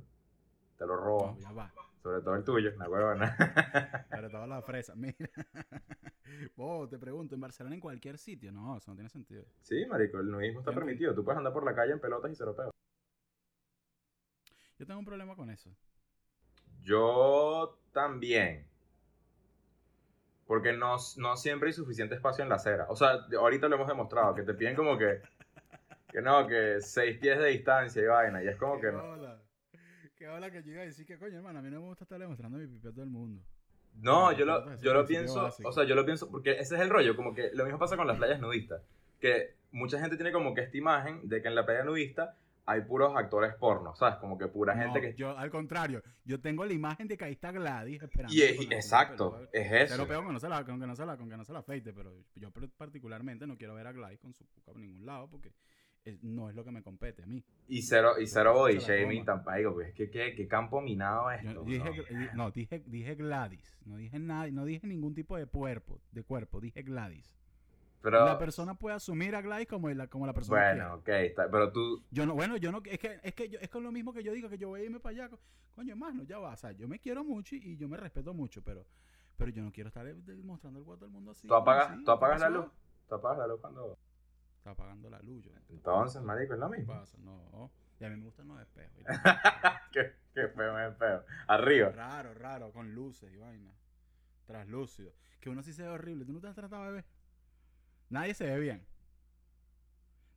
[0.78, 1.38] Te lo No, roban.
[1.40, 1.72] ya va.
[2.02, 3.38] Sobre todo el tuyo, una huevona.
[4.10, 4.94] Pero toda la fresa.
[4.96, 5.16] Mira.
[6.58, 8.52] Vos, te pregunto, ¿en Barcelona en cualquier sitio?
[8.52, 9.46] No, eso no tiene sentido.
[9.62, 11.14] sí, marico, el nudismo está permitido.
[11.16, 12.72] Tú puedes andar por la calle en pelotas y cero peo.
[14.80, 15.70] Yo tengo un problema con eso.
[16.82, 18.68] Yo también.
[20.46, 22.88] Porque no, no siempre hay suficiente espacio en la acera.
[22.90, 25.22] O sea, ahorita lo hemos demostrado, que te piden como que,
[26.14, 28.42] que no, que seis pies de distancia y vaina.
[28.44, 29.18] Y es como que no.
[30.16, 32.20] Qué hola que llega a decir que, coño, hermano, a mí no me gusta estar
[32.20, 33.42] demostrando mi pipí a todo el mundo.
[33.96, 35.68] No, No, yo lo, yo lo pienso, básico.
[35.68, 37.98] o sea, yo lo pienso, porque ese es el rollo, como que lo mismo pasa
[37.98, 38.82] con las playas nudistas,
[39.20, 42.82] que mucha gente tiene como que esta imagen de que en la playa nudista hay
[42.82, 44.16] puros actores porno, ¿sabes?
[44.16, 45.14] Como que pura gente que...
[45.16, 48.34] Yo, al contrario, yo tengo la imagen de que ahí está Gladys esperando.
[48.34, 50.08] Y es- exacto, es Pero eso.
[50.08, 51.60] peor que no se la, con que no se la, con que no se la
[51.60, 55.28] afeite, pero yo particularmente no quiero ver a Gladys con su cuca por ningún lado
[55.30, 55.52] porque
[56.22, 57.44] no es lo que me compete a mí.
[57.68, 59.44] Y cero, y cero shaming toma.
[59.44, 61.64] tampoco, pues es que qué, qué campo minado Yo esto.
[61.64, 62.34] dije, ¿no?
[62.34, 66.60] No, dije, dije Gladys, no dije nada, no dije ningún tipo de cuerpo, de cuerpo,
[66.60, 67.36] dije Gladys.
[68.02, 70.88] Pero, la persona puede asumir a Gladys como la, como la persona quiera.
[70.90, 73.60] bueno, ok, está, pero tú, Yo no, bueno, yo no, es que, es que yo,
[73.62, 75.30] es con lo mismo que yo digo que yo voy a irme para allá.
[75.30, 75.40] co-
[75.74, 76.54] Coño, hermano, ya va.
[76.54, 78.86] O sea, yo me quiero mucho y, y yo me respeto mucho, pero,
[79.38, 80.14] pero yo no quiero estar eh,
[80.44, 81.48] mostrando el guato al mundo así.
[81.48, 82.66] tú apagas, así, tú apagas ¿qué la luz,
[83.08, 83.98] tú apagas la luz cuando...
[84.64, 85.44] Está apagando la luz.
[85.44, 86.94] Yo, Entonces, marico, es lo ¿Qué mismo.
[86.94, 87.18] pasa?
[87.20, 87.70] No.
[88.00, 89.04] Y a mí me gustan los espejos.
[89.92, 91.26] qué, qué feo, es feo.
[91.50, 91.90] Arriba.
[91.90, 93.74] raro, raro, con luces y vaina.
[94.46, 95.12] Translúcido.
[95.42, 96.24] Que uno sí se ve horrible.
[96.24, 97.06] ¿Tú no te has tratado de ver?
[98.08, 98.88] Nadie se ve bien.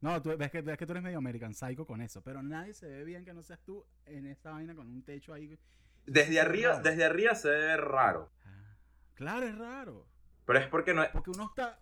[0.01, 2.75] No, tú ves que, ves que tú eres medio American Psycho con eso, pero nadie
[2.75, 5.57] se ve bien que no seas tú en esta vaina con un techo ahí.
[6.05, 6.83] Desde arriba, raro.
[6.83, 8.33] desde arriba se ve raro.
[8.45, 8.75] Ah,
[9.15, 10.09] claro, es raro.
[10.45, 11.11] Pero es porque no es.
[11.11, 11.79] Porque uno está.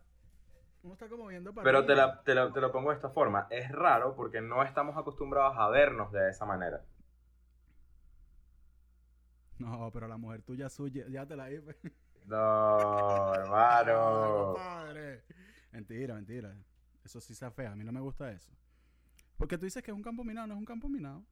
[0.85, 3.09] Uno está como viendo para Pero te, la, te, la- te lo pongo de esta
[3.09, 3.47] forma.
[3.51, 6.83] Es raro porque no estamos acostumbrados a vernos de esa manera.
[9.59, 11.59] No, pero la mujer tuya suya, ya te la di.
[11.59, 11.77] pues.
[12.27, 14.55] No, hermano.
[15.73, 16.55] Mentira, mentira.
[17.05, 17.73] Eso sí está fea.
[17.73, 18.51] A mí no me gusta eso.
[19.37, 21.23] Porque tú dices que es un campo minado, no es un campo minado.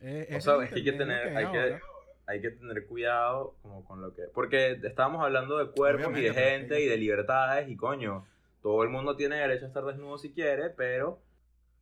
[0.00, 1.80] Eh, O es sea, es que hay que tener, hay que,
[2.26, 4.22] hay que tener cuidado como con lo que...
[4.32, 8.24] Porque estábamos hablando de cuerpos y de gente y de libertades y coño,
[8.62, 11.20] todo el mundo tiene derecho a estar desnudo si quiere, pero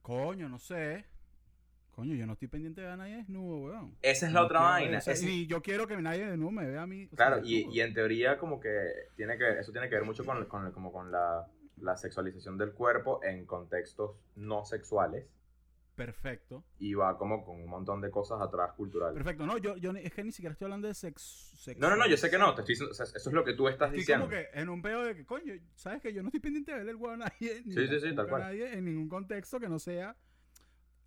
[0.03, 1.05] Coño, no sé.
[1.91, 3.97] Coño, yo no estoy pendiente de nadie desnudo, weón.
[4.03, 5.01] esa es la No otra vaina.
[5.23, 7.07] Y yo quiero que nadie desnudo me vea a mí.
[7.09, 8.71] sea, Claro, y, y en teoría como que
[9.17, 11.47] tiene que eso tiene que ver mucho con, con- como con la,
[11.79, 15.27] la sexualización del cuerpo en contextos no sexuales
[15.99, 16.65] Perfecto.
[16.79, 19.15] y va como con un montón de cosas atrás culturales.
[19.15, 19.45] Perfecto.
[19.45, 21.75] No, yo, yo es que ni siquiera estoy hablando de sexo.
[21.77, 23.45] No, no, no, yo sé que no, te estoy diciendo, o sea, eso es lo
[23.45, 24.27] que tú estás Estoy diciendo.
[24.27, 26.79] como que en un peo de que, coño, ¿sabes que Yo no estoy pendiente de
[26.79, 27.63] ver el huevo a nadie.
[27.65, 28.43] Ni Sí, sí, sí, tal cual.
[28.43, 30.17] nadie en ningún contexto que no sea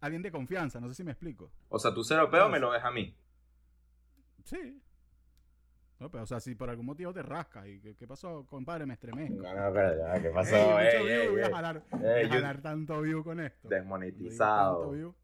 [0.02, 0.80] alguien de confianza.
[0.82, 1.52] No sé si me explico.
[1.70, 3.16] O sea, tu cero peo me lo ves a mí.
[4.44, 4.82] Sí.
[6.02, 8.88] No, pero, o sea, si por algún motivo te rascas y ¿qué, qué pasó, compadre?
[8.88, 9.36] Me estremezco.
[9.36, 10.56] No, no, pero ya, ¿qué pasó?
[10.56, 13.40] mucho Ey, view, ey, voy a jalar, Ey, voy a yo- jalar tanto view con
[13.40, 13.70] esto.
[13.70, 15.16] Desmonetizado.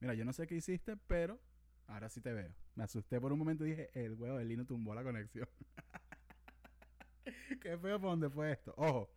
[0.00, 1.38] Mira, yo no sé qué hiciste, pero
[1.86, 2.52] ahora sí te veo.
[2.74, 5.48] Me asusté por un momento y dije, el huevo de Lino tumbó la conexión.
[7.60, 8.74] qué feo por dónde fue esto.
[8.76, 9.08] Ojo,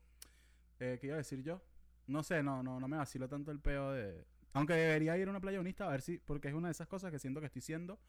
[0.80, 1.64] eh, ¿qué iba a decir yo?
[2.06, 4.24] No sé, no, no, no me vacilo tanto el peo de...
[4.54, 6.20] Aunque debería ir a una playa unista a ver si...
[6.20, 8.00] Porque es una de esas cosas que siento que estoy siendo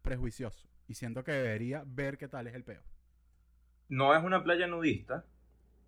[0.00, 0.66] prejuicioso.
[0.88, 2.82] Y siento que debería ver qué tal es el peo.
[3.88, 5.24] No es una playa nudista,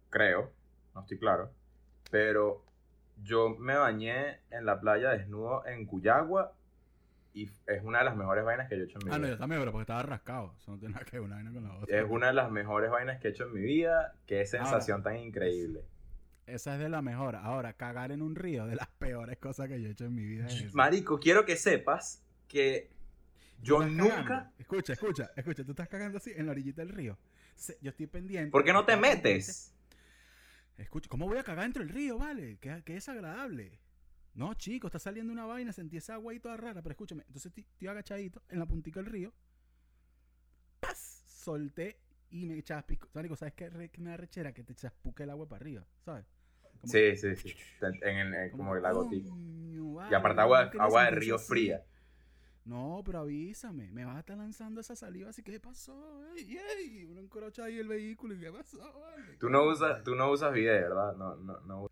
[0.09, 0.53] creo,
[0.95, 1.51] no estoy claro,
[2.11, 2.65] pero
[3.23, 6.55] yo me bañé en la playa desnudo en Cuyagua
[7.35, 9.23] y es una de las mejores vainas que yo he hecho en mi Ah, no,
[9.25, 9.35] vida.
[9.35, 10.55] yo también, pero porque estaba rascado.
[10.59, 11.99] Eso no tiene nada que ver una vaina con la otra.
[11.99, 14.15] Es una de las mejores vainas que he hecho en mi vida.
[14.27, 15.85] Qué sensación tan increíble.
[16.47, 17.37] Esa es de la mejor.
[17.37, 20.25] Ahora, cagar en un río, de las peores cosas que yo he hecho en mi
[20.25, 20.47] vida.
[20.47, 20.75] es.
[20.75, 22.91] Marico, quiero que sepas que
[23.63, 24.25] yo nunca...
[24.25, 24.53] cagando.
[24.59, 25.65] Escucha, escucha, escucha.
[25.65, 27.19] Tú estás cagando así en la orillita del río.
[27.81, 28.51] Yo estoy pendiente.
[28.51, 29.73] ¿Por qué no te metes?
[30.79, 32.57] Escucha, ¿cómo voy a cagar dentro del río, vale?
[32.61, 33.79] Qué, qué desagradable.
[34.35, 37.23] No, chico, está saliendo una vaina, sentí esa agua ahí toda rara, pero escúchame.
[37.27, 39.33] Entonces estoy, agachadito en la puntica del río.
[40.79, 41.23] ¡Paz!
[41.27, 41.99] Solté
[42.31, 43.09] y me chaspico.
[43.13, 44.53] Marico, ¿sabes qué, re- qué me da rechera?
[44.53, 46.25] Que te chaspuque el agua para arriba, ¿sabes?
[46.81, 47.55] Como- Sí, sí, sí.
[47.83, 48.91] En, el- en- como la
[50.11, 51.47] Y aparte agua, agua de río así.
[51.47, 51.85] fría.
[52.65, 56.23] No, pero avísame, me vas a estar lanzando esa saliva, así que ¿qué pasó?
[56.37, 57.05] ¡Ey, ey!
[57.07, 58.79] Uno encrocha ahí el vehículo y ¿qué pasó?
[59.01, 59.37] Vale?
[59.39, 61.17] Tú no usas, tú no usas video, ¿verdad?
[61.17, 61.91] No, no, no.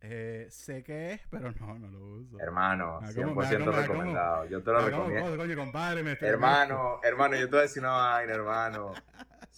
[0.00, 2.38] Eh, sé qué es, pero no, no lo uso.
[2.40, 4.44] Hermano, Me da 100% como- me da como- me da como- recomendado.
[4.46, 5.36] Yo te lo recomiendo.
[5.36, 8.92] coño, compadre, me estoy- Hermano, hermano, yo te voy a decir una vaina, hermano.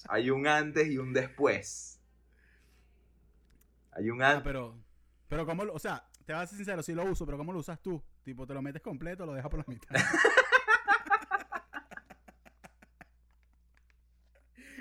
[0.08, 2.00] Hay un antes y un después.
[3.92, 4.44] Hay un Ah, antes.
[4.44, 4.76] pero,
[5.28, 7.52] pero ¿cómo lo, o sea, te vas a ser sincero, sí lo uso, pero ¿cómo
[7.52, 8.02] lo usas tú?
[8.24, 9.94] Tipo, ¿te lo metes completo o lo dejas por la mitad?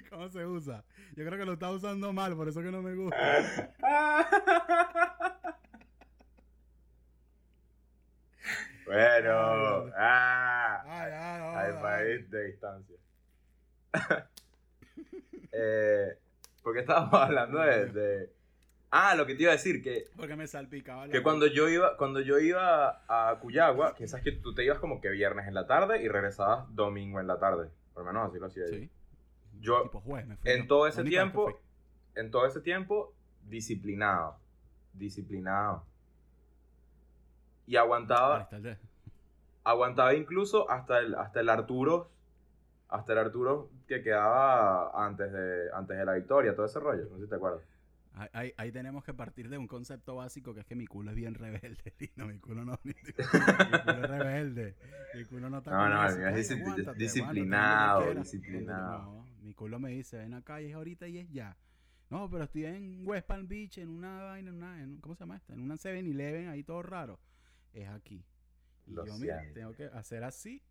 [0.09, 0.83] ¿Cómo se usa?
[1.15, 3.17] Yo creo que lo está usando mal, por eso que no me gusta.
[8.85, 12.95] bueno, ah, Ay, al país de distancia.
[15.51, 16.17] eh,
[16.63, 18.38] porque estábamos hablando de, de-
[18.91, 21.69] Ah, lo que te iba a decir, que Porque me salpicaba la Que cuando yo
[21.69, 25.47] iba, cuando yo iba a Cuyagua, que sabes que tú te ibas como que viernes
[25.47, 27.69] en la tarde y regresabas domingo en la tarde.
[27.93, 28.73] Por lo menos así lo hacía yo.
[28.77, 28.89] Sí.
[29.59, 30.67] Yo, Tipo juez, me fui en yo.
[30.67, 31.59] todo ese única tiempo,
[32.15, 34.37] en todo ese tiempo, disciplinado.
[34.93, 35.85] Disciplinado.
[37.67, 38.49] Y aguantaba,
[39.63, 42.09] aguantaba incluso hasta el, hasta el Arturo,
[42.87, 47.17] hasta el Arturo que quedaba antes de, antes de la victoria, todo ese rollo, no
[47.17, 47.61] sé si te acuerdas.
[48.33, 51.35] Ahí, tenemos que partir de un concepto básico que es que mi culo es bien
[51.35, 52.27] rebelde, Lino.
[52.27, 52.79] Mi culo no.
[52.83, 54.75] Mi, culo es rebelde.
[55.15, 56.49] Mi culo no está No, no, es
[56.97, 59.03] disciplinado, disciplinado.
[59.03, 61.55] No, mi culo me dice, ven acá y es ahorita y es ya.
[62.09, 65.19] No, pero estoy en West Palm Beach, en una vaina, en una, en- ¿cómo se
[65.21, 65.53] llama esta?
[65.53, 67.19] En una 7-Eleven, ahí todo raro.
[67.71, 68.25] Es aquí.
[68.87, 70.61] Y Lo yo, mira, tengo que hacer así,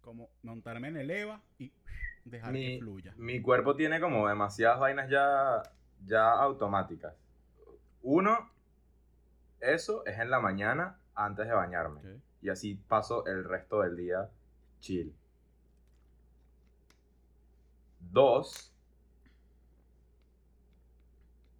[0.00, 1.72] como montarme en el EVA y
[2.24, 3.12] dejar Mi- que fluya.
[3.16, 5.62] Mi cuerpo tiene como demasiadas vainas ya,
[6.06, 7.14] ya automáticas.
[8.02, 8.50] Uno,
[9.60, 12.00] eso es en la mañana antes de bañarme.
[12.40, 14.30] Y así paso el resto del día
[14.80, 15.14] chill.
[18.12, 18.72] Dos,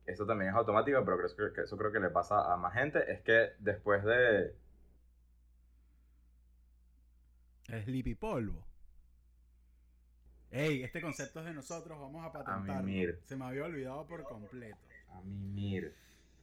[0.07, 3.13] esto también es automático, pero creo que- eso creo que le pasa a más gente,
[3.13, 4.55] es que después de...
[7.85, 8.68] Sleepy Polvo.
[10.51, 12.83] Ey, este concepto es de nosotros, vamos a patentarlo.
[12.83, 13.21] mimir.
[13.25, 14.79] Se me había olvidado por completo.
[15.11, 15.95] A mimir.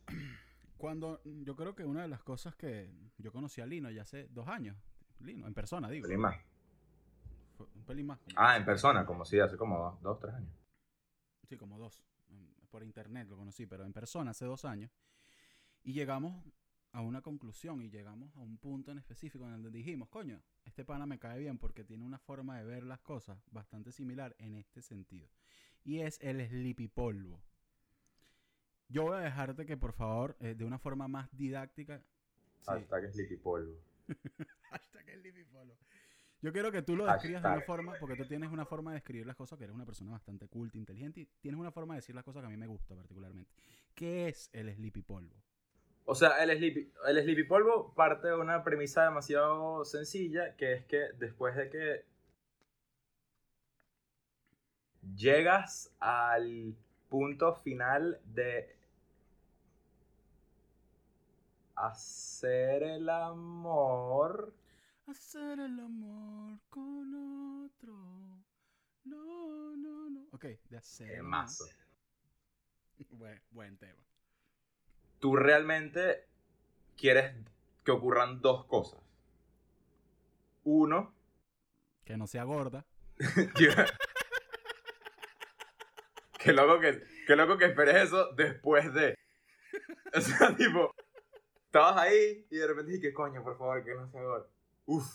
[0.77, 4.27] Cuando yo creo que una de las cosas que yo conocí a Lino ya hace
[4.27, 4.77] dos años,
[5.19, 6.03] Lino, en persona, digo.
[6.03, 6.37] Pelín más.
[7.57, 8.19] Fue un pelín más.
[8.35, 10.53] Ah, en persona, como si hace como dos, tres años.
[11.47, 12.03] Sí, como dos.
[12.69, 14.91] Por internet lo conocí, pero en persona hace dos años.
[15.83, 16.43] Y llegamos
[16.95, 20.41] a una conclusión y llegamos a un punto en específico en el que dijimos, coño,
[20.63, 24.33] este pana me cae bien porque tiene una forma de ver las cosas bastante similar
[24.39, 25.27] en este sentido.
[25.83, 27.43] Y es el sleepy polvo.
[28.87, 31.99] Yo voy a dejarte que por favor, eh, de una forma más didáctica...
[32.61, 32.71] sí.
[32.71, 33.77] Hashtag Sleepy Polvo.
[34.69, 35.75] Hashtag Sleepy polvo.
[36.41, 38.95] Yo quiero que tú lo describas de una forma, porque tú tienes una forma de
[38.95, 41.99] describir las cosas, que eres una persona bastante culta, inteligente, y tienes una forma de
[41.99, 43.51] decir las cosas que a mí me gusta particularmente.
[43.93, 45.35] ¿Qué es el sleepy polvo?
[46.05, 50.85] O sea, el sleepy, el sleepy polvo parte de una premisa demasiado sencilla, que es
[50.85, 52.05] que después de que
[55.15, 56.75] llegas al
[57.09, 58.75] punto final de
[61.75, 64.53] hacer el amor,
[65.07, 67.13] Hacer el amor con
[67.63, 67.93] otro.
[69.03, 70.21] No, no, no.
[70.31, 71.11] Ok, de hacer.
[71.11, 71.25] el amor.
[71.25, 71.65] temazo.
[73.11, 74.01] Buen, buen tema.
[75.19, 76.27] Tú realmente
[76.97, 77.35] quieres
[77.83, 78.99] que ocurran dos cosas.
[80.63, 81.13] Uno,
[82.03, 82.85] Que no sea gorda.
[83.55, 83.69] que,
[86.39, 89.15] que loco que, que loco que esperes eso después de.
[90.13, 90.93] O sea, tipo,
[91.65, 94.49] estabas ahí y de repente dije, coño, por favor, que no sea gordo.
[94.85, 95.07] Uf,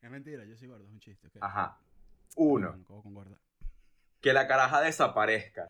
[0.00, 1.28] Es mentira, yo soy gordo, es un chiste.
[1.40, 1.78] ajá.
[2.36, 3.38] Uno, con gorda.
[4.20, 5.68] que la caraja desaparezca,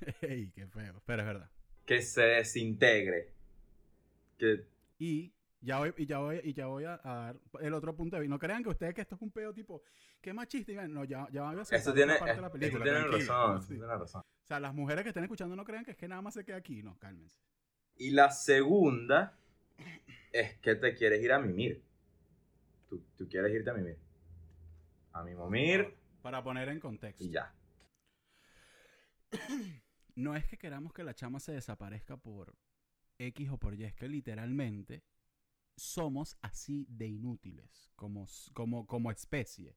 [0.20, 1.00] Ey, qué feo.
[1.06, 1.50] Pero es verdad.
[1.86, 3.28] Que se desintegre,
[4.38, 4.64] que
[4.98, 8.16] Y ya voy, y ya voy, y ya voy a, a dar el otro punto
[8.16, 8.30] de vista.
[8.34, 9.82] No crean que ustedes que esto es un pedo tipo,
[10.20, 10.86] qué machista.
[10.88, 12.84] No, ya, ya voy a hacer Esto tiene, parte de la esto película.
[12.84, 13.18] tiene tranquilo.
[13.18, 14.20] razón, tiene razón.
[14.22, 16.44] O sea, las mujeres que estén escuchando no crean que es que nada más se
[16.44, 16.82] queda aquí.
[16.82, 17.38] No, cálmense.
[17.96, 19.36] Y la segunda
[20.32, 21.82] es que te quieres ir a mimir.
[22.88, 23.96] Tú, tú quieres irte a mimir.
[25.12, 27.22] A mimomir Para poner en contexto.
[27.22, 27.52] y ya.
[30.14, 32.56] No es que queramos que la chama se desaparezca por
[33.18, 35.02] X o por Y, es que literalmente
[35.76, 39.76] somos así de inútiles como, como, como especie.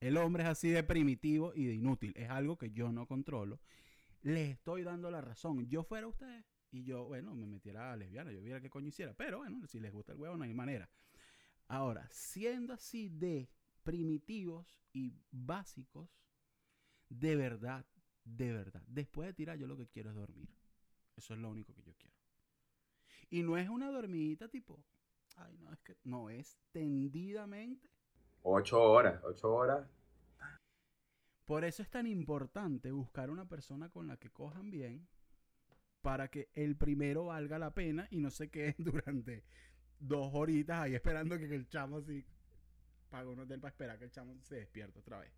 [0.00, 2.12] El hombre es así de primitivo y de inútil.
[2.16, 3.60] Es algo que yo no controlo.
[4.22, 5.66] Les estoy dando la razón.
[5.68, 9.14] Yo fuera usted y yo, bueno, me metiera a lesbiana, yo viera qué coño hiciera.
[9.14, 10.90] Pero bueno, si les gusta el huevo, no hay manera.
[11.68, 13.48] Ahora, siendo así de
[13.82, 16.10] primitivos y básicos,
[17.08, 17.86] de verdad,
[18.24, 20.48] de verdad, después de tirar, yo lo que quiero es dormir.
[21.16, 22.16] Eso es lo único que yo quiero.
[23.30, 24.82] Y no es una dormidita tipo,
[25.36, 27.88] ay, no, es que no es tendidamente.
[28.42, 29.88] Ocho horas, ocho horas.
[31.44, 35.06] Por eso es tan importante buscar una persona con la que cojan bien
[36.00, 39.44] para que el primero valga la pena y no se queden durante
[39.98, 42.24] dos horitas ahí esperando que el chamo así
[43.08, 45.32] pague un hotel para esperar que el chamo se despierte otra vez.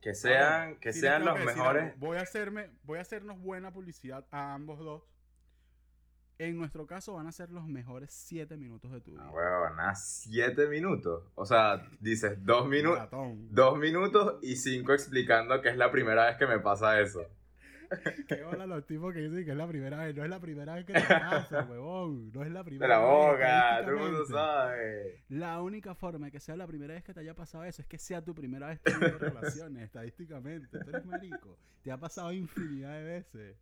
[0.00, 1.98] Que sean, que sean los que mejores.
[1.98, 5.02] Voy a hacerme, voy a hacernos buena publicidad a ambos dos.
[6.38, 9.24] En nuestro caso van a ser los mejores siete minutos de tu vida.
[9.24, 11.24] Ah, huevón, nada, siete minutos.
[11.34, 12.98] O sea, dices dos minutos.
[12.98, 13.48] Ratón.
[13.54, 17.26] Dos minutos y cinco explicando que es la primera vez que me pasa eso.
[18.28, 20.14] Qué bola los tipos que dicen que es la primera vez.
[20.16, 22.32] No es la primera vez que te pasa, huevón.
[22.32, 23.08] No es la primera la vez.
[23.08, 25.22] boca, todo el mundo sabe.
[25.28, 27.88] La única forma de que sea la primera vez que te haya pasado eso es
[27.88, 30.78] que sea tu primera vez teniendo relaciones, estadísticamente.
[30.78, 31.56] Tú eres marico.
[31.82, 33.56] Te ha pasado infinidad de veces.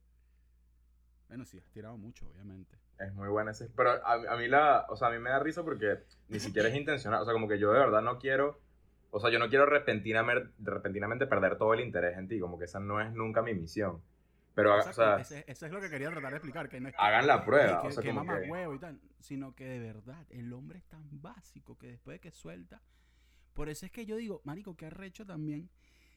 [1.28, 2.76] Bueno, sí, has tirado mucho, obviamente.
[2.98, 3.68] Es muy buena ese.
[3.76, 4.86] Pero a, a mí la.
[4.88, 7.22] O sea, a mí me da risa porque ni siquiera es intencional.
[7.22, 8.60] O sea, como que yo de verdad no quiero.
[9.10, 12.38] O sea, yo no quiero repentinamente, repentinamente perder todo el interés en ti.
[12.40, 14.00] Como que esa no es nunca mi misión.
[14.54, 16.68] Pero, o sea, ese- eso es lo que quería tratar de explicar.
[16.68, 17.82] Que no es que, hagan la prueba.
[17.82, 18.48] que, o sea, que como que.
[18.50, 19.00] huevo y tal.
[19.20, 22.80] Sino que de verdad, el hombre es tan básico que después de que suelta.
[23.52, 25.70] Por eso es que yo digo, marico, que arrecho también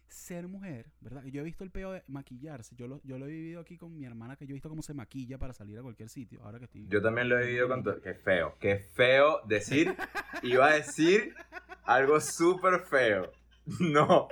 [0.08, 1.24] ser mujer, ¿verdad?
[1.26, 2.76] Yo he visto el peo de maquillarse.
[2.76, 4.82] Yo lo, yo lo he vivido aquí con mi hermana, que yo he visto cómo
[4.82, 6.42] se maquilla para salir a cualquier sitio.
[6.44, 6.86] Ahora que estoy.
[6.88, 7.84] Yo también lo he vivido con.
[8.02, 8.56] Qué feo.
[8.60, 9.96] Qué feo decir...
[10.44, 11.34] Iba a decir
[11.84, 13.32] algo súper feo.
[13.82, 14.30] No.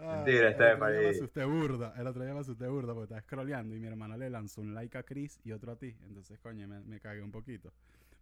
[0.00, 1.94] Ah, Mentira, está de me asusté burda.
[1.96, 4.74] El otro día me asusté burda porque estaba scrolleando y mi hermana le lanzó un
[4.74, 5.96] like a Chris y otro a ti.
[6.06, 7.72] Entonces, coño, me, me cagué un poquito.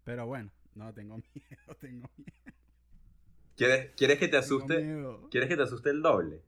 [0.05, 2.57] Pero bueno, no, tengo miedo, tengo miedo.
[3.57, 5.05] ¿Quieres, ¿Quieres que te asuste?
[5.31, 6.43] ¿Quieres que te asuste el doble?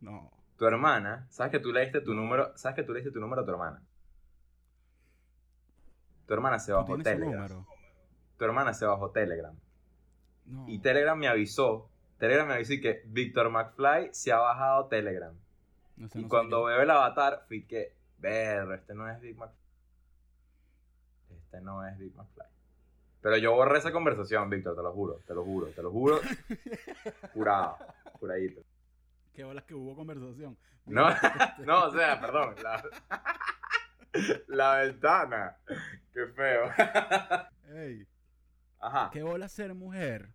[0.00, 0.30] No.
[0.56, 2.56] Tu hermana, ¿sabes que tú le diste tu número?
[2.56, 3.82] ¿Sabes que tú le diste tu número a tu hermana?
[6.26, 7.64] Tu hermana se ¿Tú bajó Telegram.
[8.38, 9.54] Tu hermana se bajó Telegram.
[10.46, 10.64] No.
[10.68, 11.88] Y Telegram me avisó.
[12.18, 15.34] Telegram me avisó y que Víctor McFly se ha bajado Telegram.
[15.96, 19.36] No sé, Y no cuando veo el avatar, fui que, ver, este no es Big
[19.36, 19.56] McFly.
[21.36, 22.46] Este no es Big McFly.
[23.22, 26.20] Pero yo borré esa conversación, Víctor, te lo juro, te lo juro, te lo juro.
[27.34, 27.76] Jurado,
[28.20, 28.62] juradito.
[29.34, 30.56] Qué bolas que hubo conversación.
[30.86, 31.08] No,
[31.64, 32.54] no, o sea, perdón.
[32.62, 32.84] la-
[34.46, 35.56] La ventana.
[36.14, 36.70] Qué feo.
[37.68, 38.06] Ey,
[38.78, 39.10] Ajá.
[39.12, 40.30] ¿qué bola ser mujer?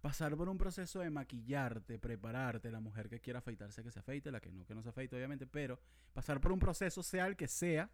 [0.00, 4.30] Pasar por un proceso de maquillarte, prepararte, la mujer que quiera afeitarse que se afeite,
[4.30, 5.78] la que no, que no se afeite, obviamente, pero
[6.14, 7.90] pasar por un proceso, sea el que sea,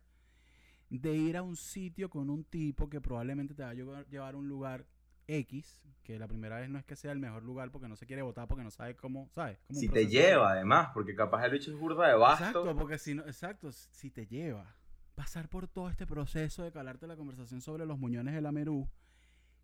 [0.89, 4.37] de ir a un sitio con un tipo que probablemente te va a llevar, a
[4.37, 4.87] un lugar
[5.27, 8.07] X, que la primera vez no es que sea el mejor lugar porque no se
[8.07, 9.59] quiere votar, porque no sabe cómo, ¿sabes?
[9.67, 12.45] Como Si te lleva, además, porque capaz el bicho es burda de basto.
[12.45, 14.77] Exacto, porque si no, exacto, si te lleva.
[15.17, 18.89] Pasar por todo este proceso de calarte la conversación sobre los muñones de la Merú,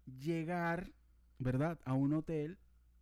[0.06, 0.90] llegar,
[1.42, 1.78] ¿verdad?
[1.84, 2.58] A un hotel,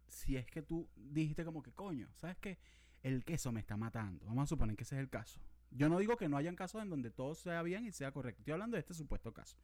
[0.08, 2.58] si es que tú dijiste como que, coño, ¿sabes qué?
[3.02, 4.26] El queso me está matando.
[4.26, 5.40] Vamos a suponer que ese es el caso.
[5.70, 8.40] Yo no digo que no hayan casos en donde todo sea bien y sea correcto.
[8.40, 9.56] Estoy hablando de este supuesto caso.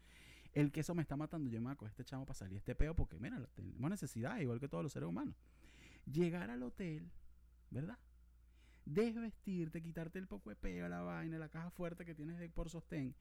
[0.52, 1.50] El queso me está matando.
[1.50, 4.60] Yo me voy a este chamo para salir este peo porque, mira, tenemos necesidad, igual
[4.60, 5.34] que todos los seres humanos.
[6.06, 7.10] Llegar al hotel,
[7.70, 7.98] ¿verdad?
[8.86, 12.70] desvestirte, quitarte el poco de peo, la vaina, la caja fuerte que tienes de por
[12.70, 13.14] sostén,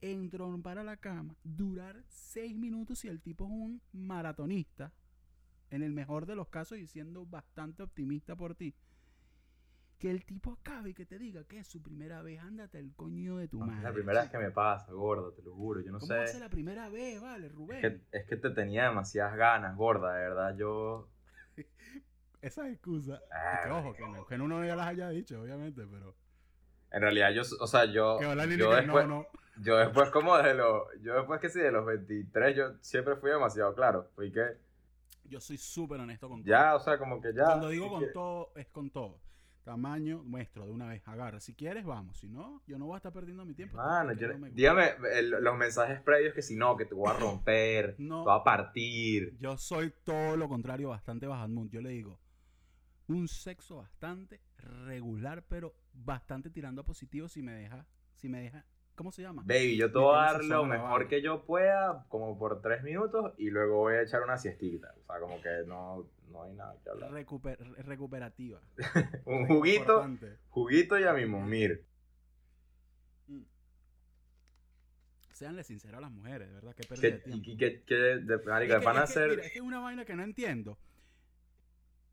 [0.00, 4.92] entrompar a la cama, durar seis minutos y el tipo es un maratonista,
[5.70, 8.74] en el mejor de los casos y siendo bastante optimista por ti.
[9.98, 12.94] Que el tipo acabe y que te diga que es su primera vez, ándate el
[12.94, 13.78] coño de tu No, madre.
[13.80, 15.80] es la primera vez que me pasa, gordo, te lo juro.
[15.82, 16.18] Yo no ¿Cómo sé.
[16.20, 17.84] a ser la primera vez, vale, Rubén?
[17.84, 20.56] Es que, es que te tenía demasiadas ganas, gorda, de verdad.
[20.56, 21.10] Yo.
[22.40, 23.20] Esa excusa.
[23.30, 26.16] Ah, que ojo, que, no, que uno ya las haya dicho, obviamente, pero.
[26.92, 27.42] En realidad, yo.
[27.60, 28.18] O sea, yo.
[28.18, 29.26] Que hola, Lili, yo después, no, no.
[29.62, 30.82] yo después, como de los.
[31.02, 34.10] Yo después que sí, de los 23, yo siempre fui demasiado claro.
[34.14, 34.44] Fui que.
[35.24, 36.48] Yo soy súper honesto con todo.
[36.50, 37.44] Ya, o sea, como que ya.
[37.44, 39.18] Cuando digo con todo, es con todo.
[39.62, 41.06] Tamaño, muestro de una vez.
[41.06, 41.38] Agarra.
[41.38, 42.16] Si quieres, vamos.
[42.18, 43.76] Si no, yo no voy a estar perdiendo mi tiempo.
[43.76, 47.12] Mano, yo no dígame el- los mensajes previos que si no, que te voy a
[47.12, 48.24] romper, No.
[48.24, 49.36] te voy a partir.
[49.38, 51.70] Yo soy todo lo contrario, bastante bajamut.
[51.70, 52.18] Yo le digo,
[53.06, 58.64] un sexo bastante regular, pero bastante tirando a positivo si me deja, si me deja,
[58.94, 59.42] ¿cómo se llama?
[59.46, 63.32] Baby, yo te voy a dar lo mejor que yo pueda, como por tres minutos,
[63.38, 64.94] y luego voy a echar una siestita.
[65.02, 67.10] O sea, como que no, no hay nada que hablar.
[67.10, 68.60] Recuper- re- recuperativa.
[69.24, 70.06] Un juguito,
[70.50, 71.84] juguito y a mi momir.
[73.28, 73.42] Mm.
[75.32, 77.50] Seanle sinceros a las mujeres, de verdad, que pérdida de ¿Qué, tiempo.
[77.50, 80.14] y, qué- qué- de, marica, Es que- que, mira, es que es una vaina que
[80.14, 80.78] no entiendo.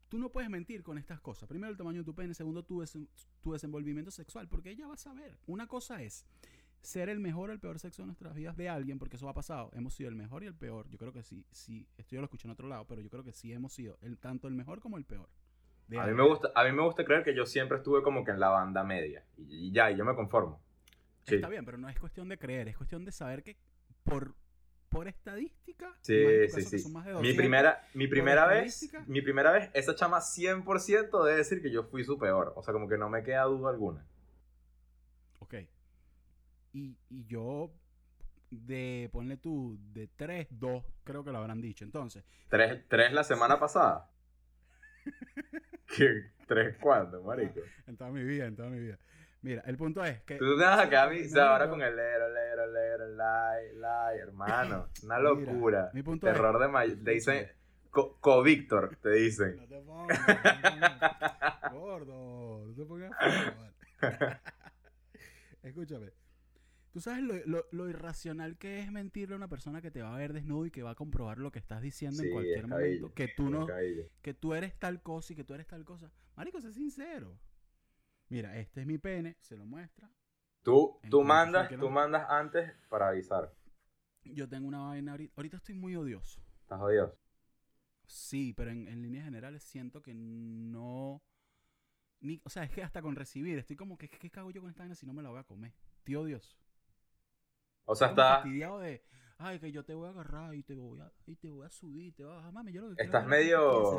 [0.08, 1.48] Tú no puedes mentir con estas cosas.
[1.48, 2.34] Primero, el tamaño de tu pene.
[2.34, 3.08] Segundo, tu, desen-
[3.42, 4.48] tu desenvolvimiento sexual.
[4.48, 5.38] Porque ella va a saber.
[5.46, 6.24] Una cosa es
[6.80, 8.98] ser el mejor o el peor sexo de nuestras vidas de alguien.
[8.98, 9.70] Porque eso ha pasado.
[9.74, 10.88] Hemos sido el mejor y el peor.
[10.88, 11.44] Yo creo que sí.
[11.50, 12.86] sí esto yo lo escuché en otro lado.
[12.86, 15.28] Pero yo creo que sí hemos sido el, tanto el mejor como el peor.
[15.96, 18.30] A mí, me gusta, a mí me gusta creer que yo siempre estuve como que
[18.30, 19.24] en la banda media.
[19.38, 20.60] Y, y ya, y yo me conformo.
[21.24, 21.36] Sí.
[21.36, 22.68] Está bien, pero no es cuestión de creer.
[22.68, 23.56] Es cuestión de saber que
[24.04, 24.34] por,
[24.88, 25.94] por estadística.
[26.00, 26.78] Sí, más sí, sí.
[26.78, 31.24] son más de Mi 200, primera, mi primera vez, mi primera vez, esa chama 100%
[31.24, 32.52] debe decir que yo fui su peor.
[32.56, 34.04] O sea, como que no me queda duda alguna.
[35.40, 35.54] Ok.
[36.72, 37.72] Y, y yo,
[38.50, 41.84] de, ponle tú, de 3, 2, creo que lo habrán dicho.
[41.84, 44.10] Entonces, ¿Tres, tres la semana pasada?
[45.96, 46.30] ¿Qué?
[46.46, 47.60] ¿Tres cuándo, marico?
[47.86, 48.98] en toda mi vida, en toda mi vida.
[49.42, 50.36] Mira, el punto es que...
[50.36, 50.82] Tú te vas a
[51.52, 54.88] ahora con el lero, lero, lero, lai, lai, hermano.
[55.04, 55.90] Una Mira, locura.
[55.94, 56.96] mi punto Terror es- de May.
[56.96, 57.48] Te dicen,
[57.90, 59.56] co, co Víctor, te dicen.
[59.56, 60.18] No te pongas,
[61.72, 63.12] no gordo, no te pongas.
[65.62, 66.10] Escúchame.
[66.92, 70.14] Tú sabes lo, lo- lo irracional que es mentirle a una persona que te va
[70.14, 72.66] a ver desnudo y que va a comprobar lo que estás diciendo Sí, en cualquier
[72.66, 73.12] momento.
[73.14, 73.66] Que tú no,
[74.22, 76.10] que tú eres tal cosa y que tú eres tal cosa.
[76.34, 77.38] Marico, sé sincero.
[78.28, 80.10] Mira, este es mi pene, se lo muestra.
[80.62, 83.54] Tú, tú mandas, tú mandas antes para avisar.
[84.24, 85.32] Yo tengo una vaina ahorita.
[85.36, 86.42] Ahorita estoy muy odioso.
[86.60, 87.16] Estás jodido.
[88.06, 91.22] Sí, pero en, en líneas generales siento que no.
[92.20, 94.70] Ni, o sea, es que hasta con recibir, estoy como que, ¿qué cago yo con
[94.70, 95.72] esta vaina si no me la voy a comer?
[96.04, 96.58] Tío Dios.
[97.84, 99.02] O sea, estás, fastidiado de,
[99.38, 101.70] ay, que yo te voy a agarrar y te voy a, y te voy a
[101.70, 103.96] subir, te voy a bajar, mami, yo lo que quiero Estás a medio-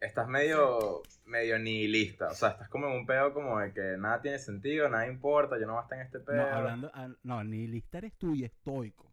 [0.00, 2.28] estás medio, medio nihilista.
[2.28, 5.58] O sea, estás como en un pedo como de que nada tiene sentido, nada importa,
[5.58, 6.36] yo no voy a estar en este pedo.
[6.36, 9.08] No, hablando, ah, no, ni lista eres tú y estoico.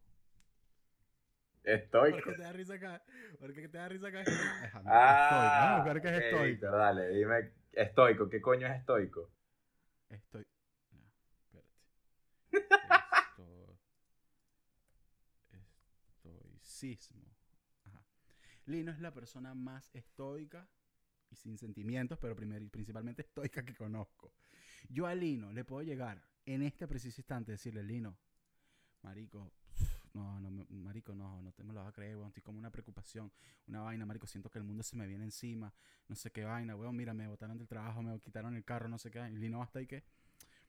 [1.64, 2.12] Estoy.
[2.12, 3.04] ¿Por qué te da risa acá?
[3.40, 4.22] ¿Por qué te da risa acá?
[4.22, 4.82] Estoico.
[4.86, 6.66] Ah, a buscar qué es estoico.
[6.68, 7.52] Dale, dime.
[7.74, 9.30] Estoico, ¿qué coño es estoico?
[10.10, 10.46] Estoy.
[11.52, 11.68] ya, espérate.
[15.52, 16.30] Esto...
[18.66, 20.68] Lino es la persona más estoica
[21.30, 24.34] y sin sentimientos, pero primer, y principalmente estoica que conozco.
[24.90, 28.18] Yo a Lino le puedo llegar en este preciso instante decirle, Lino,
[29.02, 29.52] marico,
[30.14, 32.72] no, no, marico, no, no te me lo vas a creer, weón, estoy como una
[32.72, 33.32] preocupación,
[33.68, 35.74] una vaina, marico, siento que el mundo se me viene encima,
[36.08, 38.98] no sé qué vaina, weón, mira, me botaron del trabajo, me quitaron el carro, no
[38.98, 40.04] sé qué, y Lino hasta ahí que,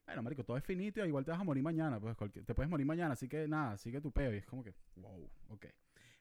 [0.06, 2.70] bueno, marico, todo es finito, igual te vas a morir mañana, pues cualquier- te puedes
[2.70, 4.32] morir mañana, así que nada, sigue tu peo.
[4.32, 5.66] Y es como que, wow, ok.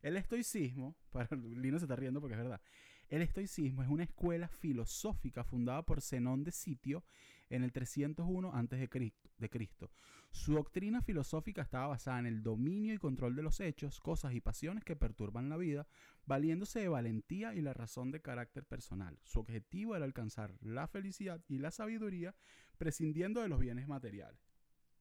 [0.01, 2.61] El estoicismo, para Lino se está riendo porque es verdad.
[3.09, 7.05] El estoicismo es una escuela filosófica fundada por Zenón de Sitio
[7.49, 9.91] en el 301 antes de Cristo, de Cristo.
[10.31, 14.41] Su doctrina filosófica estaba basada en el dominio y control de los hechos, cosas y
[14.41, 15.87] pasiones que perturban la vida,
[16.25, 19.17] valiéndose de valentía y la razón de carácter personal.
[19.23, 22.35] Su objetivo era alcanzar la felicidad y la sabiduría
[22.77, 24.39] prescindiendo de los bienes materiales.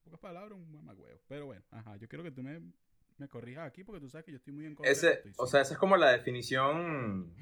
[0.05, 1.21] Pocas palabras, un mamagüevo.
[1.27, 2.63] Pero bueno, ajá, yo quiero que tú me,
[3.19, 5.61] me corrijas aquí porque tú sabes que yo estoy muy en contra Ese, o sea,
[5.63, 7.33] esa es como la definición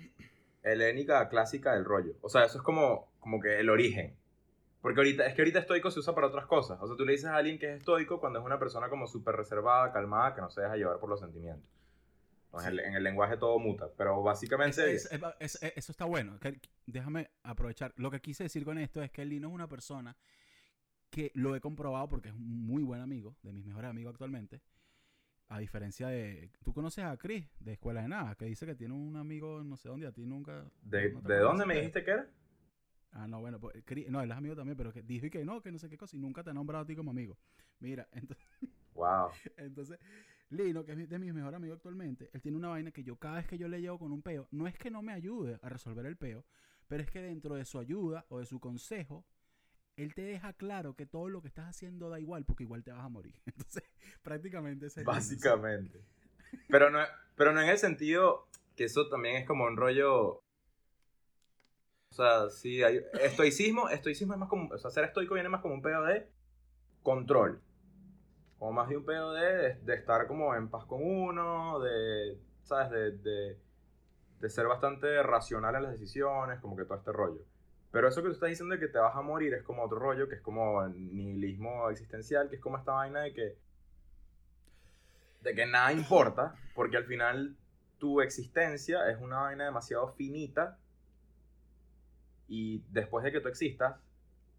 [0.62, 2.14] helénica clásica del rollo.
[2.22, 4.16] O sea, eso es como, como que el origen.
[4.80, 6.78] Porque ahorita, es que ahorita estoico se usa para otras cosas.
[6.80, 9.06] O sea, tú le dices a alguien que es estoico cuando es una persona como
[9.06, 11.68] súper reservada, calmada, que no se deja llevar por los sentimientos.
[12.50, 13.88] O En, el, en el lenguaje todo muta.
[13.96, 14.94] Pero básicamente...
[14.94, 16.38] Es- es- es- es- eso está bueno.
[16.86, 17.92] Déjame aprovechar.
[17.96, 20.16] Lo que quise decir con esto es que Lino es una persona
[21.10, 24.60] que lo he comprobado porque es un muy buen amigo, de mis mejores amigos actualmente.
[25.54, 26.50] A diferencia de.
[26.64, 29.76] Tú conoces a Chris de Escuela de Nada, que dice que tiene un amigo no
[29.76, 30.64] sé dónde, a ti nunca.
[30.82, 32.26] ¿De, no ¿de dónde me dijiste que era?
[33.12, 35.44] Ah, no, bueno, pues, Chris- no, él es amigo también, pero que dijo y que
[35.44, 37.38] no, que no sé qué cosa, y nunca te ha nombrado a ti como amigo.
[37.78, 38.44] Mira, entonces.
[38.94, 39.30] Wow.
[39.56, 40.00] Entonces,
[40.50, 43.36] Lino, que es de mis mejores amigos actualmente, él tiene una vaina que yo cada
[43.36, 45.68] vez que yo le llevo con un peo, no es que no me ayude a
[45.68, 46.44] resolver el peo,
[46.88, 49.24] pero es que dentro de su ayuda o de su consejo,
[49.96, 52.92] él te deja claro que todo lo que estás haciendo da igual porque igual te
[52.92, 53.34] vas a morir.
[53.46, 53.84] Entonces,
[54.22, 55.06] prácticamente ese es.
[55.06, 56.00] Básicamente.
[56.68, 57.00] Pero no,
[57.36, 60.42] pero no en el sentido que eso también es como un rollo.
[62.10, 63.00] O sea, sí, hay.
[63.20, 64.68] Estoicismo, estoicismo es más como.
[64.72, 66.28] O sea, ser estoico viene más como un pedo de
[67.02, 67.60] control.
[68.58, 72.38] Como más de un pedo de, de estar como en paz con uno, de.
[72.62, 72.90] ¿Sabes?
[72.90, 73.58] De, de,
[74.40, 77.44] de ser bastante racional en las decisiones, como que todo este rollo.
[77.94, 80.00] Pero eso que tú estás diciendo de que te vas a morir es como otro
[80.00, 83.56] rollo, que es como nihilismo existencial, que es como esta vaina de que
[85.42, 87.56] de que nada importa, porque al final
[87.98, 90.76] tu existencia es una vaina demasiado finita
[92.48, 93.94] y después de que tú existas,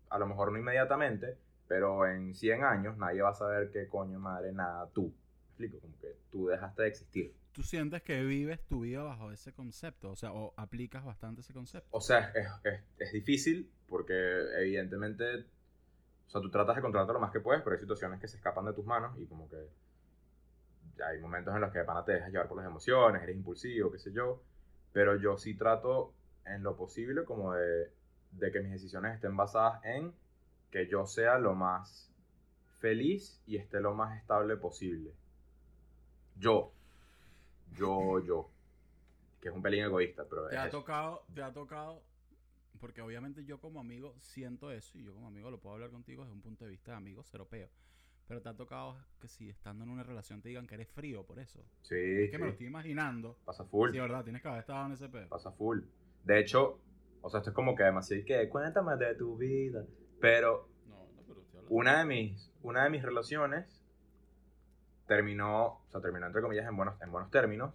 [0.10, 4.18] a lo mejor no inmediatamente, pero en 100 años nadie va a saber qué coño
[4.18, 5.14] madre nada tú.
[5.60, 5.80] ¿Me explico?
[5.82, 7.34] Como que tú dejaste de existir.
[7.56, 11.54] Tú sientes que vives tu vida bajo ese concepto, o sea, o aplicas bastante ese
[11.54, 11.90] concepto.
[11.92, 14.14] O sea, es, es- es difícil porque
[14.60, 15.46] evidentemente,
[16.28, 18.38] o sea, tú tratas de controlarte lo más que puedes, pero hay situaciones que se
[18.38, 19.58] escapan de tus manos y como que
[21.06, 23.92] hay momentos en los que de pana te dejas llevar por las emociones, eres impulsivo,
[23.92, 24.42] qué sé yo,
[24.94, 26.14] pero yo sí trato
[26.46, 27.92] en lo posible como de,
[28.32, 30.14] de que mis decisiones estén basadas en
[30.72, 32.12] que yo sea lo más
[32.80, 35.12] feliz y esté lo más estable posible.
[36.38, 36.72] Yo,
[37.74, 38.50] yo, yo,
[39.42, 40.80] que es un pelín egoísta, pero Te es ha eso.
[40.80, 42.02] tocado, te ha tocado,
[42.80, 46.24] porque obviamente yo como amigo siento eso y yo como amigo lo puedo hablar contigo
[46.24, 47.70] desde un punto de vista de amigo cero peo.
[48.28, 51.24] Pero te ha tocado que si estando en una relación te digan que eres frío
[51.26, 51.64] por eso.
[51.84, 52.54] Sí, Es que me lo sí.
[52.54, 53.38] estoy imaginando.
[53.46, 53.92] Pasa full.
[53.92, 55.30] Sí, verdad, tienes que haber estado en ese pedo.
[55.30, 55.82] Pasa full.
[56.24, 56.80] De hecho,
[57.22, 59.86] o sea, esto es como que demasiado que cuéntame de tu vida.
[60.20, 63.75] Pero No, no, pero una de mis, una de mis relaciones
[65.08, 67.74] terminó, o sea, terminó entre comillas en buenos, en buenos términos.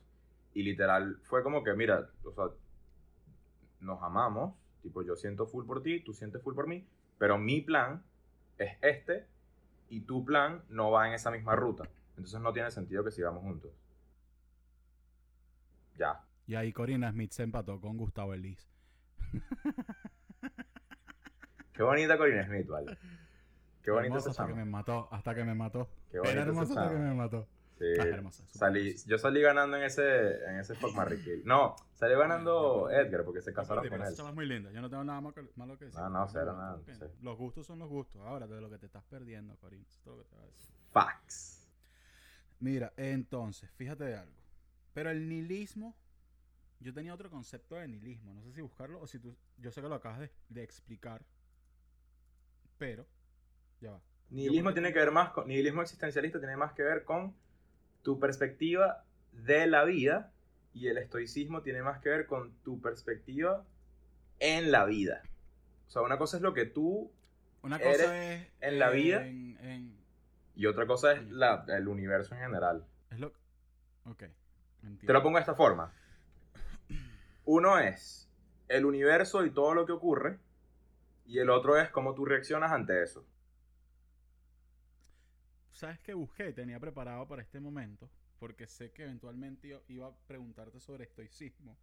[0.52, 2.46] Y literal fue como que, mira, o sea,
[3.80, 4.54] nos amamos.
[4.82, 6.86] Tipo, yo siento full por ti, tú sientes full por mí.
[7.18, 8.02] Pero mi plan
[8.58, 9.26] es este
[9.88, 11.84] y tu plan no va en esa misma ruta.
[12.16, 13.70] Entonces no tiene sentido que sigamos juntos.
[15.96, 16.24] Ya.
[16.46, 18.68] Y ahí Corina Smith se empató con Gustavo Elis.
[21.72, 22.98] Qué bonita Corina Smith, vale.
[23.90, 25.90] Qué bonita Hermosa esa hasta que me mató, hasta que me mató.
[26.10, 27.48] Qué Era esa hermosa hasta que me mató.
[27.78, 27.86] Sí.
[27.98, 30.94] Ah, Salí, yo salí ganando en ese, en ese Fuck.
[31.44, 34.12] No, salió ganando Ay, yo- Edgar porque se casaron con él.
[34.12, 34.70] es muy linda.
[34.70, 35.98] Yo no tengo nada malo que decir.
[35.98, 36.92] No, no, cero nada, sí.
[37.22, 38.20] Los gustos son los gustos.
[38.20, 39.82] Ahora, de lo que te estás perdiendo, Corina.
[39.88, 40.70] Eso es todo lo que te voy a decir.
[40.90, 41.68] Facts.
[42.60, 44.36] Mira, entonces, fíjate de algo.
[44.92, 45.96] Pero el nihilismo,
[46.80, 48.34] yo tenía otro concepto de nihilismo.
[48.34, 49.34] No sé si buscarlo o si tú.
[49.56, 51.24] Yo sé que lo acabas de, de explicar.
[52.76, 53.06] Pero,
[53.80, 54.00] ya va.
[54.30, 57.34] Nihilismo tiene que ver más con, nihilismo existencialista tiene más que ver con
[58.02, 60.32] tu perspectiva de la vida
[60.72, 63.64] y el estoicismo tiene más que ver con tu perspectiva
[64.38, 65.22] en la vida.
[65.88, 67.10] O sea, una cosa es lo que tú
[67.62, 68.46] Una Eres es.
[68.60, 69.26] en la vida.
[69.26, 70.00] En, en-
[70.54, 72.84] y otra cosa es la, el universo en general.
[73.10, 73.28] es lo.
[74.04, 74.22] Ok.
[74.82, 75.06] entiendo.
[75.06, 75.92] Te lo pongo de esta forma.
[77.44, 78.28] Uno es
[78.68, 80.38] el universo y todo lo que ocurre.
[81.26, 83.24] Y el otro es cómo tú reaccionas ante eso.
[85.80, 86.52] ¿Sabes qué busqué?
[86.52, 88.10] Tenía preparado para este momento.
[88.38, 91.74] Porque sé que eventualmente iba, a preguntarte sobre estoicismo.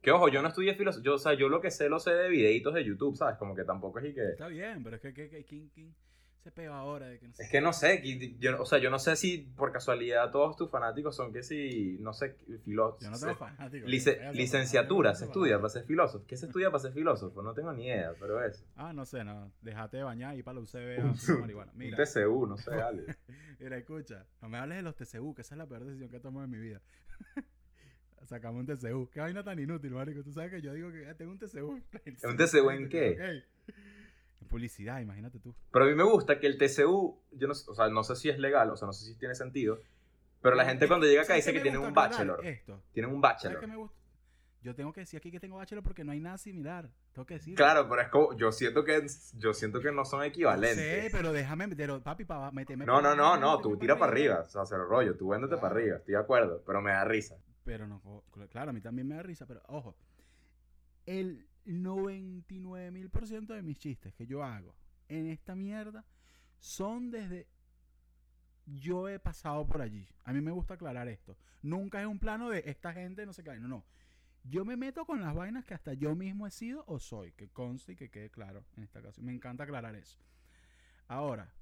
[0.00, 2.12] Que ojo, yo no estudié filosofía, yo, o sea, yo lo que sé lo sé
[2.12, 3.38] de videitos de YouTube, ¿sabes?
[3.38, 4.24] Como que tampoco es y que...
[4.28, 5.68] Está bien, pero es que, que, que ¿quién,
[6.44, 8.66] quién se pega ahora de que no sé Es que no sé, que yo, o
[8.66, 12.36] sea, yo no sé si por casualidad todos tus fanáticos son que si, no sé,
[12.64, 13.02] filósofos.
[13.02, 13.88] Yo no tengo fanáticos.
[13.90, 16.24] Lice- no licenciatura, se estudia para ser filósofo.
[16.26, 17.42] ¿Qué se estudia para ser filósofo?
[17.42, 18.64] No tengo ni idea, pero eso.
[18.76, 19.50] Ah, no sé, no.
[19.62, 21.72] Déjate de bañar y para la UCB a fumar marihuana.
[21.74, 23.06] Un TCU, no sé, algo.
[23.58, 24.26] mira, escucha.
[24.42, 26.44] No me hables de los TCU, que esa es la peor decisión que he tomado
[26.44, 26.80] en mi vida.
[28.26, 29.10] Sacamos un TCU.
[29.10, 30.22] Qué vaina tan inútil, marico.
[30.22, 31.72] Tú sabes que yo digo que ah, tengo un TCU.
[32.22, 33.42] ¿Un TCU en qué?
[34.48, 35.54] Publicidad, imagínate tú.
[35.72, 38.28] Pero a mí me gusta que el TCU, yo no, o sea, no sé si
[38.28, 39.78] es legal, o sea, no sé si tiene sentido,
[40.42, 42.44] pero la gente Es- cuando llega acá ¿sabes dice que tienen un bachelor.
[42.46, 42.82] Esto.
[42.92, 43.60] Tienen un ¿Sabes bachelor.
[43.60, 43.96] qué me gusta?
[44.62, 46.90] Yo tengo que decir aquí que tengo bachelor porque no hay nada similar.
[47.12, 47.54] Tengo que decir.
[47.54, 51.12] Claro, pero es como, yo siento que, yo siento que no son Sí, equivalentes.
[51.12, 52.86] pero déjame, pero papi, para meterme.
[52.86, 55.74] No, no, no, no, tú tira para arriba, o sea, cero rollo, tú véndete para
[55.74, 57.36] arriba, estoy de acuerdo, pero me da risa.
[57.64, 58.00] Pero no,
[58.50, 59.94] claro, a mí también me da risa, pero ojo,
[61.06, 64.74] el 99 mil por ciento de mis chistes que yo hago
[65.08, 66.04] en esta mierda
[66.58, 67.46] son desde
[68.66, 70.08] yo he pasado por allí.
[70.24, 71.36] A mí me gusta aclarar esto.
[71.62, 73.58] Nunca es un plano de esta gente no sé qué.
[73.58, 73.84] No, no.
[74.44, 77.32] Yo me meto con las vainas que hasta yo mismo he sido o soy.
[77.32, 79.26] Que conste y que quede claro en esta ocasión.
[79.26, 80.18] Me encanta aclarar eso.
[81.08, 81.52] Ahora,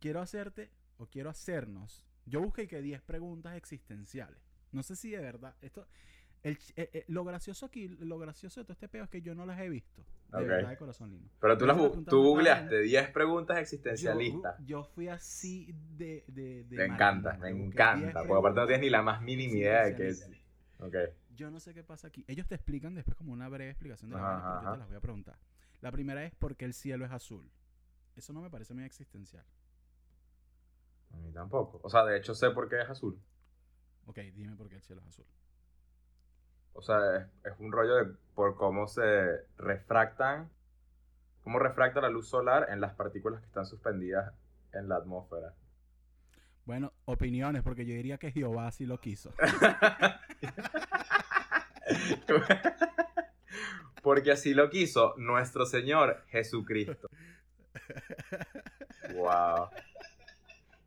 [0.00, 2.04] quiero hacerte o quiero hacernos.
[2.26, 4.40] Yo busqué que 10 preguntas existenciales.
[4.72, 5.56] No sé si de verdad.
[5.60, 5.86] Esto.
[6.42, 9.34] El eh, eh, lo gracioso aquí, lo gracioso de todo este pedo es que yo
[9.34, 10.02] no las he visto.
[10.30, 10.46] De Ok.
[10.46, 11.28] verdad, de corazón lindo.
[11.40, 12.80] Pero tú, las tú googleaste vaina.
[12.82, 14.56] 10 preguntas existencialistas.
[14.66, 16.24] yo fui así de.
[16.28, 19.22] de, de Me encanta, me Busqué 10 encanta, porque aparte no tienes ni la más
[19.22, 20.08] mínima idea de qué es.
[20.10, 20.48] existencialistas.
[20.80, 20.96] Ok.
[21.34, 22.24] Yo no sé qué pasa aquí.
[22.28, 24.88] Ellos te explican después como una breve explicación de la vaina, pero yo te las
[24.88, 25.38] voy a preguntar.
[25.80, 27.48] La primera es por qué el cielo es azul.
[28.16, 29.44] Eso no me parece muy existencial.
[31.12, 31.80] A mí tampoco.
[31.82, 33.18] O sea, de hecho sé por qué es azul.
[34.06, 35.24] Ok, dime por qué el cielo es azul.
[36.78, 38.04] O sea, es, es un rollo de
[38.36, 39.00] por cómo se
[39.56, 40.48] refractan,
[41.42, 44.32] cómo refracta la luz solar en las partículas que están suspendidas
[44.72, 45.54] en la atmósfera.
[46.66, 49.34] Bueno, opiniones, porque yo diría que Jehová sí lo quiso.
[54.02, 57.08] Porque así lo quiso nuestro Señor Jesucristo.
[59.14, 59.70] Wow.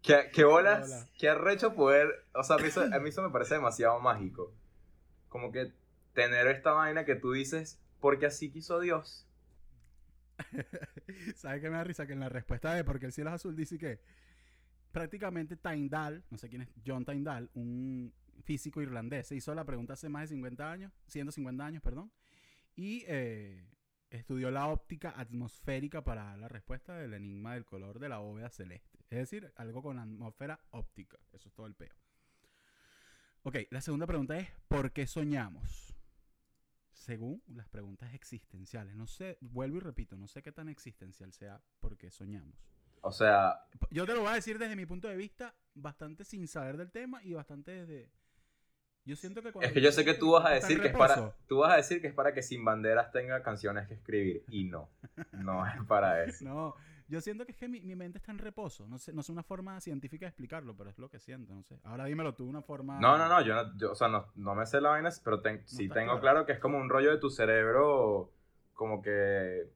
[0.04, 0.88] ¿Qué, qué bolas?
[0.88, 1.08] Hola.
[1.18, 2.28] Qué arrecho poder.
[2.34, 4.54] O sea, a mí, eso, a mí eso me parece demasiado mágico.
[5.32, 5.72] Como que
[6.14, 9.26] tener esta vaina que tú dices, porque así quiso Dios.
[11.36, 12.06] ¿Sabes qué me da risa?
[12.06, 14.02] Que en la respuesta de por qué el cielo es azul dice que
[14.92, 18.14] prácticamente Tyndall, no sé quién es, John Tyndall, un
[18.44, 22.12] físico irlandés, se hizo la pregunta hace más de 50 años, 150 años, perdón,
[22.76, 23.66] y eh,
[24.10, 29.00] estudió la óptica atmosférica para la respuesta del enigma del color de la bóveda celeste.
[29.10, 31.18] Es decir, algo con atmósfera óptica.
[31.32, 31.94] Eso es todo el peo.
[33.44, 35.96] Ok, la segunda pregunta es, ¿por qué soñamos?
[36.92, 38.96] Según las preguntas existenciales.
[38.96, 42.56] No sé, vuelvo y repito, no sé qué tan existencial sea por qué soñamos.
[43.02, 46.48] O sea, Yo te lo voy a decir desde mi punto de vista, bastante sin
[46.48, 48.12] saber del tema y bastante desde...
[49.06, 49.68] Yo siento que cuando...
[49.68, 51.36] es que yo sé que tú vas a decir que es para.
[51.48, 54.44] Tú vas a decir que es para que Sin Banderas tenga canciones que escribir.
[54.48, 54.92] Y no.
[55.32, 56.46] No es para eso.
[56.46, 56.76] No,
[57.12, 58.88] yo siento que es que mi, mi mente está en reposo.
[58.88, 61.62] No sé, no sé una forma científica de explicarlo, pero es lo que siento, no
[61.62, 61.80] sé.
[61.84, 63.00] Ahora dímelo tú, una forma...
[63.00, 65.42] No, no, no, yo no, yo, o sea, no, no me sé la vaina, pero
[65.42, 66.22] ten- sí tengo claro.
[66.22, 68.32] claro que es como un rollo de tu cerebro,
[68.74, 69.70] como que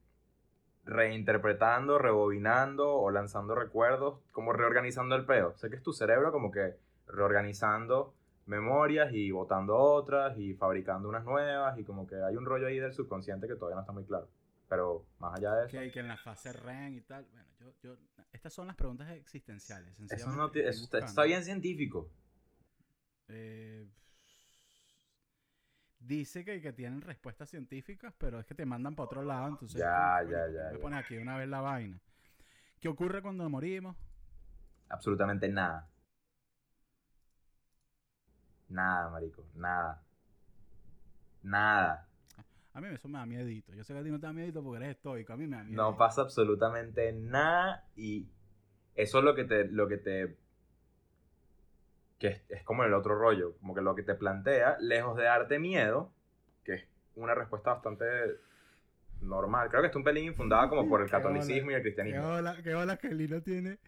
[0.86, 5.54] reinterpretando, rebobinando o lanzando recuerdos, como reorganizando el peo.
[5.56, 6.76] Sé que es tu cerebro como que
[7.06, 8.14] reorganizando
[8.46, 12.78] memorias y botando otras y fabricando unas nuevas y como que hay un rollo ahí
[12.78, 14.28] del subconsciente que todavía no está muy claro.
[14.68, 17.24] Pero más allá de eso, Que, que en la fase REM y tal.
[17.26, 17.96] Bueno, yo, yo,
[18.32, 19.98] estas son las preguntas existenciales.
[20.10, 22.10] eso, no está, bien científico.
[23.28, 23.88] Eh,
[26.00, 29.80] dice que, que tienen respuestas científicas, pero es que te mandan para otro lado, entonces...
[29.80, 32.00] Ya, ya, ¿por qué ya, Me pones aquí una vez la vaina.
[32.80, 33.96] ¿Qué ocurre cuando morimos?
[34.88, 35.88] Absolutamente nada.
[38.68, 40.02] Nada, marico, nada.
[41.42, 42.05] Nada.
[42.76, 43.72] A mí eso me da miedito.
[43.72, 45.32] Yo sé que a ti no te da miedito porque eres estoico.
[45.32, 45.82] A mí me da miedo.
[45.82, 48.26] No pasa absolutamente nada y
[48.94, 50.36] eso es lo que te, lo que te,
[52.18, 55.24] que es, es como el otro rollo, como que lo que te plantea, lejos de
[55.24, 56.12] darte miedo,
[56.64, 58.04] que es una respuesta bastante
[59.22, 61.82] normal, creo que está un pelín infundada como por el Qué catolicismo y el Qué
[61.84, 62.26] cristianismo.
[62.28, 63.78] hola, qué hola que Lino tiene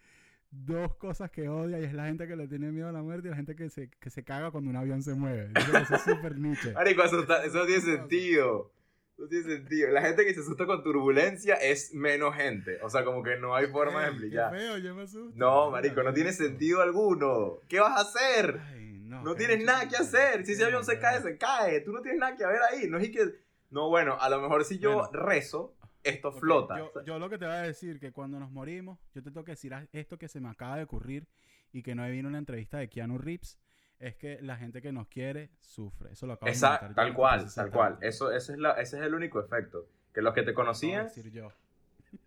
[0.50, 3.28] dos cosas que odia y es la gente que le tiene miedo a la muerte
[3.28, 5.50] y la gente que se, que se caga cuando un avión se mueve.
[5.54, 6.72] Eso es súper niche.
[6.72, 8.72] Marico, eso, está- eso tiene sentido.
[9.18, 9.90] No tiene sentido.
[9.90, 12.78] La gente que se asusta con turbulencia es menos gente.
[12.82, 14.52] O sea, como que no hay forma de explicar.
[14.52, 15.32] Qué feo, yo me asusto.
[15.36, 17.58] No, marico, no tiene sentido alguno.
[17.68, 18.60] ¿Qué vas a hacer?
[18.72, 20.46] Ay, No, No tienes nada que hacer.
[20.46, 21.80] Si ese avión se cae, se cae.
[21.80, 22.86] Tú no tienes nada que ver ahí.
[22.88, 23.24] No es que.
[23.70, 25.10] No, bueno, a lo mejor si yo Bueno.
[25.12, 26.78] rezo, esto flota.
[26.78, 29.44] Yo, yo lo que te voy a decir que cuando nos morimos, yo te tengo
[29.44, 31.26] que decir esto que se me acaba de ocurrir
[31.72, 33.58] y que no he visto una entrevista de Keanu Reeves,
[34.00, 36.12] es que la gente que nos quiere sufre.
[36.12, 37.92] Eso lo acabo de Esa- inventar yo, tal no te cual, tal ser cual.
[37.94, 38.06] tanto.
[38.06, 39.86] Eso, ese, es la, ese es el único efecto.
[40.14, 41.52] Que los que te de conocían, decir yo.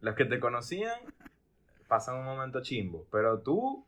[0.01, 0.99] los que te conocían,
[1.87, 3.07] pasan un momento chimbo.
[3.11, 3.85] Pero tú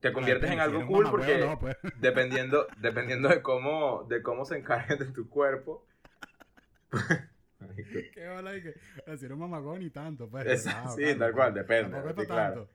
[0.00, 1.76] te conviertes en algo cool porque no, pues.
[2.00, 5.84] dependiendo, dependiendo de cómo, de cómo se encarguen de tu cuerpo.
[8.14, 8.74] Qué bola y que
[9.06, 10.46] eres un mamagón ni tanto, pues.
[10.46, 11.62] Esa- relajado, sí, calma, tal cual, calma.
[11.62, 12.54] depende, es claro.
[12.54, 12.70] tanto.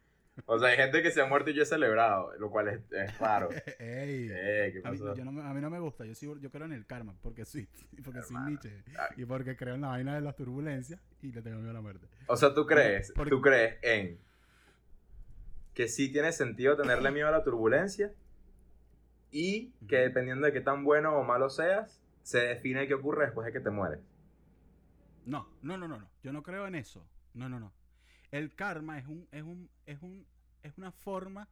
[0.45, 2.79] O sea, hay gente que se ha muerto y yo he celebrado, lo cual es,
[2.91, 3.49] es raro.
[3.79, 4.27] Ey.
[4.31, 5.15] Eh, ¿qué A mí, pasó?
[5.15, 7.15] yo no me- a mí no me gusta, yo, sí- yo creo en el karma,
[7.21, 7.67] porque sí,
[8.03, 8.37] porque soy.
[8.45, 8.83] Nietzsche.
[9.17, 11.81] Y porque creo en la vaina de las turbulencias y le tengo miedo a la
[11.81, 12.07] muerte.
[12.27, 14.19] O sea, tú crees, tú crees en
[15.73, 18.11] que sí tiene sentido tenerle miedo a la turbulencia
[19.31, 23.45] y que dependiendo de qué tan bueno o malo seas, se define qué ocurre después
[23.45, 23.99] de que te mueres.
[25.25, 26.09] No, no, no, no, no.
[26.23, 27.05] Yo no creo en eso.
[27.33, 27.71] No, no, no.
[28.31, 30.25] El karma es un, es un, es un,
[30.63, 31.49] es una forma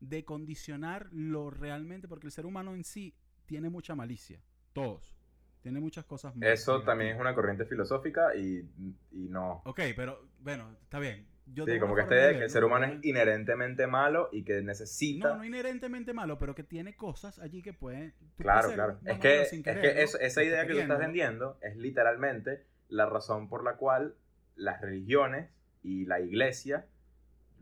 [0.00, 3.14] de condicionar lo realmente, porque el ser humano en sí
[3.46, 4.40] tiene mucha malicia.
[4.72, 5.14] Todos.
[5.60, 6.60] Tiene muchas cosas malas.
[6.60, 8.68] Eso también es una corriente filosófica y,
[9.12, 9.62] y no.
[9.64, 11.28] Ok, pero bueno, está bien.
[11.46, 14.62] Yo Sí, como que este de que el ser humano es inherentemente malo y que
[14.62, 15.28] necesita...
[15.28, 18.14] No, no inherentemente malo, pero que tiene cosas allí que pueden.
[18.36, 18.98] puedes Claro, claro.
[19.04, 23.48] Es que, sin es que esa idea que tú estás vendiendo es literalmente la razón
[23.48, 24.14] por la cual
[24.54, 25.50] las religiones
[25.82, 26.86] y la iglesia,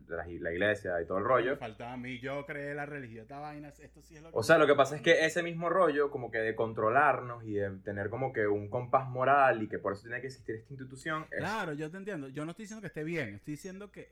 [0.07, 3.21] la, la iglesia y todo el rollo, Me faltaba a mí, yo creé la religión,
[3.23, 4.37] esta vaina, esto sí es lo que...
[4.37, 7.53] O sea, lo que pasa es que ese mismo rollo, como que de controlarnos y
[7.53, 10.73] de tener como que un compás moral y que por eso tiene que existir esta
[10.73, 12.27] institución, es- Claro, yo te entiendo.
[12.27, 14.11] Yo no estoy diciendo que esté bien, estoy diciendo que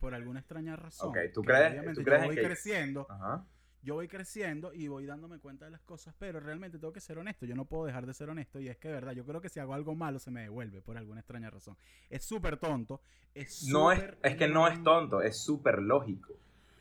[0.00, 1.10] por alguna extraña razón.
[1.10, 3.44] Ok, ¿tú crees- tú crees yo voy que- creciendo, Ajá.
[3.82, 7.18] Yo voy creciendo y voy dándome cuenta de las cosas, pero realmente tengo que ser
[7.18, 7.46] honesto.
[7.46, 9.48] Yo no puedo dejar de ser honesto y es que de verdad, yo creo que
[9.48, 11.76] si hago algo malo se me devuelve por alguna extraña razón.
[12.10, 13.00] Es súper tonto,
[13.34, 16.34] es No es, es que no es tonto, es súper lógico.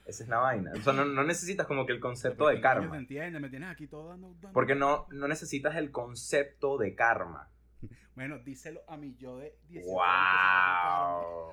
[0.06, 0.72] Esa es la vaina.
[0.74, 2.92] O sea, no, no necesitas como que el concepto Porque de karma.
[2.92, 3.42] ¿Te entiendes?
[3.42, 4.30] Me tienes aquí todo dando...
[4.36, 7.50] dando- Porque no, no necesitas el concepto de karma.
[8.16, 11.52] Bueno, díselo a mí yo de 18 años que ¡Wow!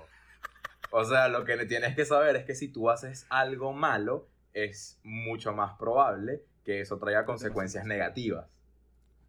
[0.93, 4.29] O sea, lo que le tienes que saber es que si tú haces algo malo,
[4.55, 8.47] es mucho más probable que eso traiga consecuencias negativas.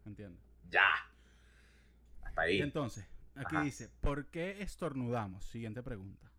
[0.06, 0.40] Entiendo.
[0.70, 0.86] Ya.
[2.22, 2.60] Hasta ahí.
[2.62, 3.64] entonces, aquí Ajá.
[3.64, 5.44] dice, ¿por qué estornudamos?
[5.44, 6.30] Siguiente pregunta.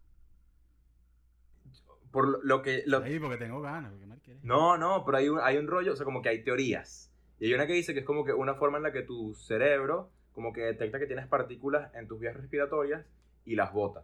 [2.11, 2.83] Por lo- que...
[2.87, 3.91] lo- Ahí, porque tengo ganas.
[3.91, 4.43] Porque mal quieres.
[4.43, 7.11] No, no, pero hay un, hay un rollo, o sea, como que hay teorías.
[7.39, 9.35] Y hay una que dice que es como que una forma en la que tu
[9.35, 13.05] cerebro como que detecta que tienes partículas en tus vías respiratorias
[13.45, 14.03] y las bota.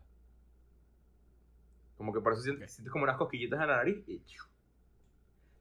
[1.97, 4.19] Como que por eso sientes, como unas cosquillitas en la nariz y...
[4.25, 4.43] ¡chiu!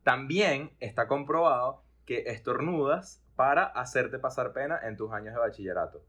[0.02, 6.04] También está comprobado que estornudas para hacerte pasar pena en tus años de bachillerato.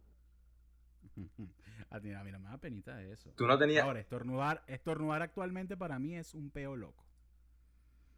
[1.90, 3.32] A ti, a mí no me da penita de eso.
[3.36, 3.84] Tú no tenías...
[3.86, 7.06] Ahora, estornudar, estornudar actualmente para mí es un peo loco.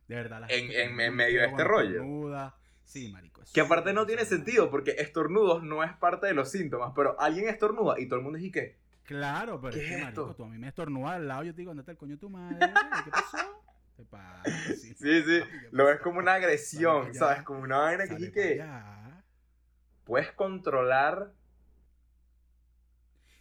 [0.08, 0.42] De verdad.
[0.42, 1.90] la En- gente en- en medio de este rollo.
[2.02, 2.56] estornuda.
[2.86, 3.42] Sí, marico.
[3.54, 7.50] Que aparte no tiene sentido porque estornudos no es parte de los síntomas, pero alguien
[7.50, 8.78] estornuda y todo el mundo dice que...
[9.04, 10.36] Claro, pero ¿Qué es que, marico, esto?
[10.36, 12.20] tú a mí me estornudas al lado, yo te digo, ¿dónde está el coño de
[12.20, 12.58] tu madre?
[13.04, 13.38] ¿Qué pasó?
[14.74, 17.44] Sí, Sí, sí, papi, ¿qué lo ves como una agresión, ¿sabes?
[17.44, 18.66] Como una vaina que sí que
[20.06, 21.34] puedes controlar.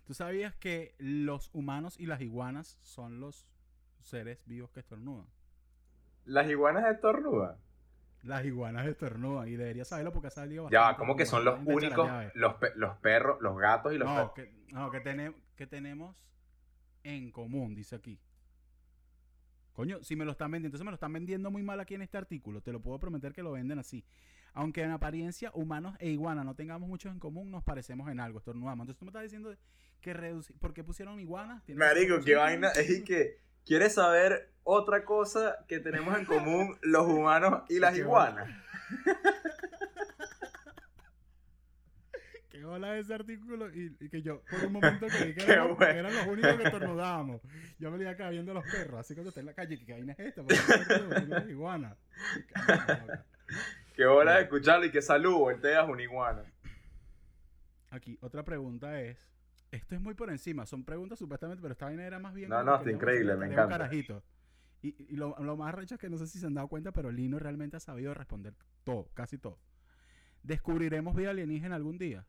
[0.07, 3.47] ¿Tú sabías que los humanos y las iguanas son los
[4.01, 5.27] seres vivos que estornudan?
[6.27, 7.57] Las iguanas estornudan.
[8.25, 11.45] Las iguanas estornudan y deberías saberlo porque ha salido Ya, bastante como que como son
[11.45, 14.33] los únicos, los, pe- los perros, los gatos y los No, perros.
[14.35, 16.17] que, no que, que tenemos
[17.05, 18.21] en común, dice aquí.
[19.75, 22.03] Coño, si me lo están vendiendo, entonces me lo están vendiendo muy mal aquí en
[22.03, 22.63] este artículo.
[22.63, 24.05] Te lo puedo prometer que lo venden así.
[24.53, 28.39] Aunque en apariencia humanos e iguanas no tengamos muchos en común, nos parecemos en algo,
[28.39, 28.85] estornudamos.
[28.85, 29.55] Entonces tú me estás diciendo
[30.01, 31.65] que reduci- ¿por qué pusieron iguanas?
[31.65, 32.69] ¿Tiene que ser Marico, qué vaina.
[32.71, 37.99] Es y que, ¿quieres saber otra cosa que tenemos en común los humanos y las
[37.99, 38.49] iguanas?
[42.55, 46.15] Qué bola ese artículo y, y que yo por un momento creí que, Qué eran
[46.15, 47.41] los únicos que estornudábamos.
[47.81, 49.85] Yo me le iba acá viendo a los perros, así cuando esté en la calle,
[49.85, 50.43] ¿qué vaina es esta?
[50.43, 51.15] ¿Por qué estornudo?
[51.17, 51.97] Tengo una iguana.
[53.97, 56.45] Qué hora de escucharlo y que salud, volteas una iguana.
[57.91, 59.29] Aquí, otra pregunta es.
[59.73, 62.51] Esto es muy por encima, son preguntas supuestamente, pero esta vaina era más bien.
[62.51, 63.79] No, no, está increíble, me un encanta.
[63.79, 64.23] carajito.
[64.81, 66.93] Y, y lo, lo más recho es que no sé si se han dado cuenta,
[66.93, 69.59] pero Lino realmente ha sabido responder todo, casi todo.
[70.45, 72.25] ¿Descubriremos vida alienígena algún día?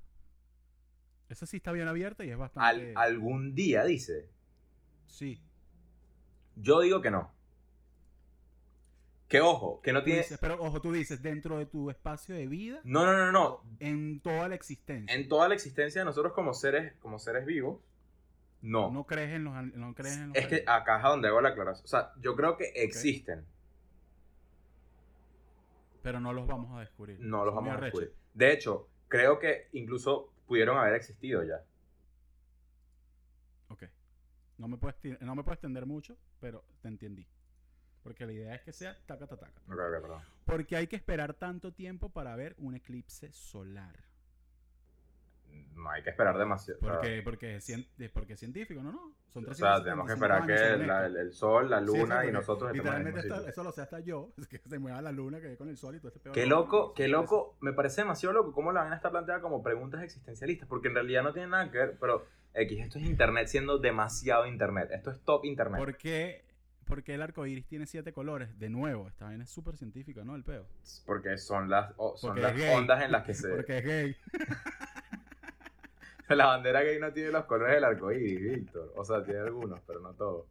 [1.30, 2.93] Esa sí está bien abierta y es Al- bastante.
[2.95, 4.30] algún día, dice.
[5.07, 5.41] Sí.
[6.55, 7.32] Yo digo que no.
[9.28, 10.19] Que ojo, que no tiene...
[10.21, 13.61] dices- pero ojo, tú dices, dentro de tu espacio de vida, No, no, no, no.
[13.80, 15.13] en toda la existencia.
[15.15, 17.80] En toda la existencia de nosotros como seres, como seres vivos,
[18.61, 18.91] no.
[18.91, 21.41] No crees en los, no crees en los Es que acá es a donde hago
[21.41, 21.86] la aclaración.
[21.86, 23.45] O sea, yo creo que existen.
[26.01, 27.19] Pero no los vamos a descubrir.
[27.19, 28.13] No los Son vamos a descubrir.
[28.34, 31.64] De hecho, creo que incluso pudieron haber existido ya.
[33.70, 33.84] Ok.
[34.58, 37.28] No me, puedes, no me puedes extender mucho, pero te entendí.
[38.04, 39.62] Porque la idea es que sea taca, taca, taca.
[39.68, 40.22] Ok, ok, perdón.
[40.46, 44.14] Porque hay que esperar tanto tiempo para ver un eclipse solar.
[45.76, 46.80] No hay que esperar demasiado.
[46.80, 47.60] Porque, porque,
[48.14, 48.91] porque es científico, ¿no?
[48.91, 49.14] No.
[49.34, 52.32] Son O sea, tenemos que esperar 375 que la- el, el sol, la luna y
[52.32, 53.47] nosotros estemos en el mismo sitio.
[53.49, 55.99] eso lo sé hasta yo, que se mueva la luna que con el sol y
[55.99, 56.34] todo este pedo.
[56.34, 57.58] Qué loco, qué loco.
[57.62, 60.68] Me parece demasiado loco cómo la vaina está planteada como preguntas existencialistas.
[60.70, 61.97] Porque en realidad no tiene nada que ver.
[61.99, 64.89] Pero, X, esto es internet siendo demasiado internet.
[64.91, 65.78] Esto es top internet.
[65.78, 66.45] ¿Por qué,
[66.86, 68.58] por qué el arco iris tiene siete colores?
[68.58, 70.36] De nuevo, esta vaina es súper científica, ¿no?
[70.36, 70.66] El peo.
[71.06, 73.49] Porque son las, son Porque las ondas en las que se.
[73.56, 74.16] Porque es gay.
[76.30, 78.93] La bandera gay no tiene los colores del arco iris, Víctor.
[78.95, 80.45] O sea, tiene algunos, pero no todos.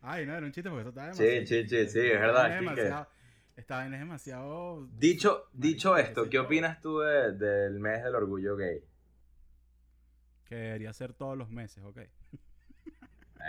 [0.00, 1.46] Ay, no, era un chiste porque eso está demasiado.
[1.46, 3.06] sí, sí, sí, es verdad, demasiado-
[3.54, 4.86] Esta vaina es demasiado.
[4.96, 8.82] Dicho, dicho esto, ¿qué opinas tú de- del mes del orgullo gay?
[10.46, 11.98] Que debería ser todos los meses, ok.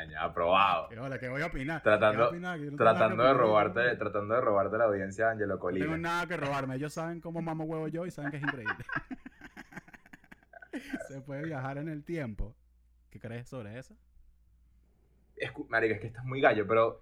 [0.10, 0.90] Ya, aprobado.
[0.90, 1.82] Que hola, ¿qué voy a opinar?
[1.84, 2.32] Tratando-
[2.78, 5.98] Tratando de robarte, yo tratando de robarte la audiencia de Angelo No tengo Colina.
[5.98, 6.76] nada que robarme.
[6.76, 8.74] Ellos saben cómo mamo huevo yo y saben que es increíble.
[11.08, 12.56] Se puede viajar en el tiempo.
[13.10, 13.96] ¿Qué crees sobre eso?
[15.38, 17.02] Escu- marico, es que estás muy gallo, pero.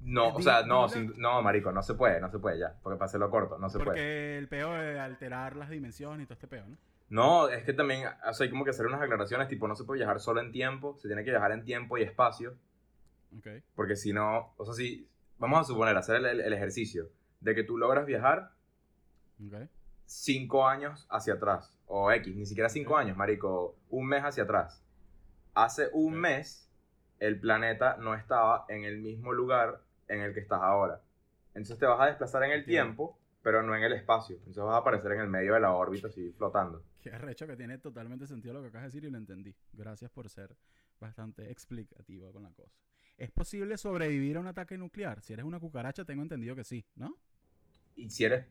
[0.00, 2.74] No, o sea, no, sin- no, marico, no se puede, no se puede ya.
[2.82, 3.86] Porque para hacerlo corto, no se puede.
[3.88, 6.76] Porque el peo de alterar las dimensiones y todo este peo, ¿no?
[7.10, 9.84] No, es que también o sea, hay como que hacer unas aclaraciones, tipo, no se
[9.84, 12.56] puede viajar solo en tiempo, se tiene que viajar en tiempo y espacio.
[13.36, 13.48] Ok.
[13.74, 15.06] Porque si no, o sea, si.
[15.38, 17.10] Vamos a suponer, hacer el, el- el ejercicio
[17.40, 18.52] de que tú logras viajar
[19.44, 19.54] Ok.
[20.10, 21.72] Cinco años hacia atrás.
[21.86, 23.76] O X, ni siquiera cinco años, marico.
[23.90, 24.82] Un mes hacia atrás.
[25.54, 26.68] Hace un mes,
[27.20, 31.00] el planeta no estaba en el mismo lugar en el que estás ahora.
[31.54, 34.36] Entonces te vas a desplazar en el tiempo, pero no en el espacio.
[34.36, 36.82] Entonces vas a aparecer en el medio de la órbita, así flotando.
[37.00, 39.54] Qué arrecho que tiene totalmente sentido lo que acabas de decir y lo entendí.
[39.72, 40.56] Gracias por ser
[40.98, 42.76] bastante explicativo con la cosa.
[43.16, 45.22] ¿Es posible sobrevivir a un ataque nuclear?
[45.22, 47.16] Si eres una cucaracha, tengo entendido que sí, ¿no?
[47.96, 48.46] Y si eres,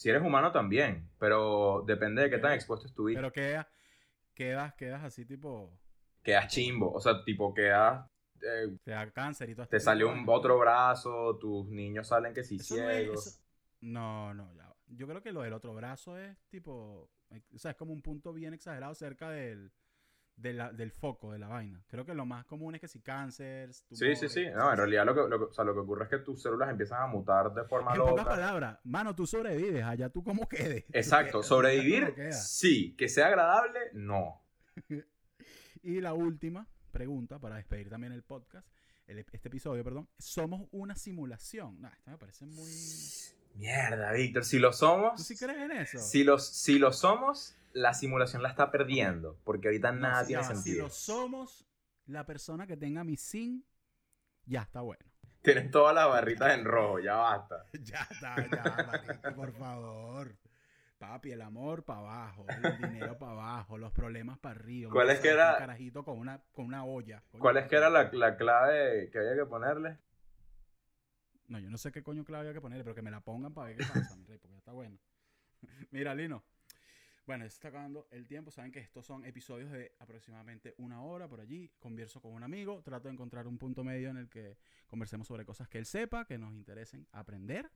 [0.00, 3.20] si eres humano también, pero depende de qué tan expuesto estuviste.
[3.20, 3.66] Pero quedas,
[4.32, 5.78] quedas, quedas así tipo,
[6.22, 8.08] Quedas chimbo, o sea, tipo quedas...
[8.40, 12.08] eh, te da cáncer y todo te este tipo de un otro brazo, tus niños
[12.08, 13.26] salen que sí Eso no es- ciegos.
[13.26, 13.40] eso-
[13.82, 14.74] No, no, ya.
[14.86, 18.00] Yo creo que lo del otro brazo es tipo, eh, o sea, es como un
[18.00, 19.70] punto bien exagerado cerca del,
[20.40, 21.82] de la- del foco de la vaina.
[21.88, 24.46] Creo que lo más común es que si cáncer, Sí, sí, sí.
[24.54, 26.70] No, en realidad lo que, lo, o sea, lo que ocurre es que tus células
[26.70, 28.24] empiezan a mutar de forma En pocas loca.
[28.30, 30.84] palabras, mano, tú sobrevives, allá tú cómo quedes.
[30.92, 32.94] Exacto, sobrevivir, sí.
[32.96, 34.42] Que sea agradable, no.
[35.82, 38.66] Y la última pregunta, para despedir también el podcast,
[39.06, 41.80] el- este episodio, perdón, ¿somos una simulación?
[41.80, 42.70] Nah, esto me parece muy...
[43.56, 45.98] Mierda, Víctor, si lo somos, ¿Tú sí crees en eso?
[45.98, 50.28] si, los, si lo somos, la simulación la está perdiendo, porque ahorita No, nada si
[50.28, 50.84] tiene ya va, Si sentido.
[50.84, 51.66] lo somos,
[52.06, 53.64] la persona que tenga mi SIN,
[54.46, 55.04] ya está bueno.
[55.42, 57.64] Tienes todas las barritas en rojo, ya basta.
[57.82, 60.36] Ya está, ya, marico, por favor.
[60.98, 64.92] Papi, el amor para abajo, el dinero para abajo, los problemas para arriba.
[64.92, 67.22] ¿Cuál es que era- Un carajito con una, con una olla.
[67.30, 69.96] Coño, ¿Cuál es que era la, la clave que había que ponerle?
[71.48, 73.54] No, yo no sé qué coño clave había que ponerle, pero que me la pongan
[73.54, 74.98] para ver qué pasa, mi rey, porque ya está bueno.
[75.90, 76.44] Mira, Lino.
[77.30, 78.50] Bueno, se está acabando el tiempo.
[78.50, 81.70] Saben que estos son episodios de aproximadamente una hora por allí.
[81.78, 82.82] Converso con un amigo.
[82.82, 84.58] Trato de encontrar un punto medio en el que
[84.88, 87.70] conversemos sobre cosas que él sepa, que nos interesen aprender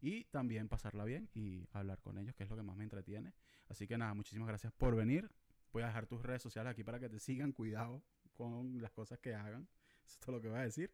[0.00, 3.32] y también pasarla bien y hablar con ellos, que es lo que más me entretiene.
[3.68, 5.30] Así que nada, muchísimas gracias por venir.
[5.72, 7.52] Voy a dejar tus redes sociales aquí para que te sigan.
[7.52, 8.02] Cuidado
[8.34, 9.68] con las cosas que hagan.
[10.04, 10.90] Eso es todo lo que voy a decir.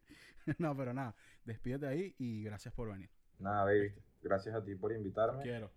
[0.59, 1.15] no, pero nada,
[1.47, 3.09] despídete ahí y gracias por venir.
[3.39, 3.95] Nada, baby.
[4.21, 5.43] Gracias a ti por Te invitarme.
[5.43, 5.73] quiero.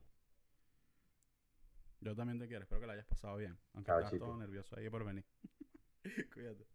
[2.05, 2.61] Yo también te quiero.
[2.61, 3.57] Espero que la hayas pasado bien.
[3.73, 4.25] Aunque Chao, estás chico.
[4.25, 5.25] todo nervioso ahí por venir.
[6.33, 6.67] Cuídate.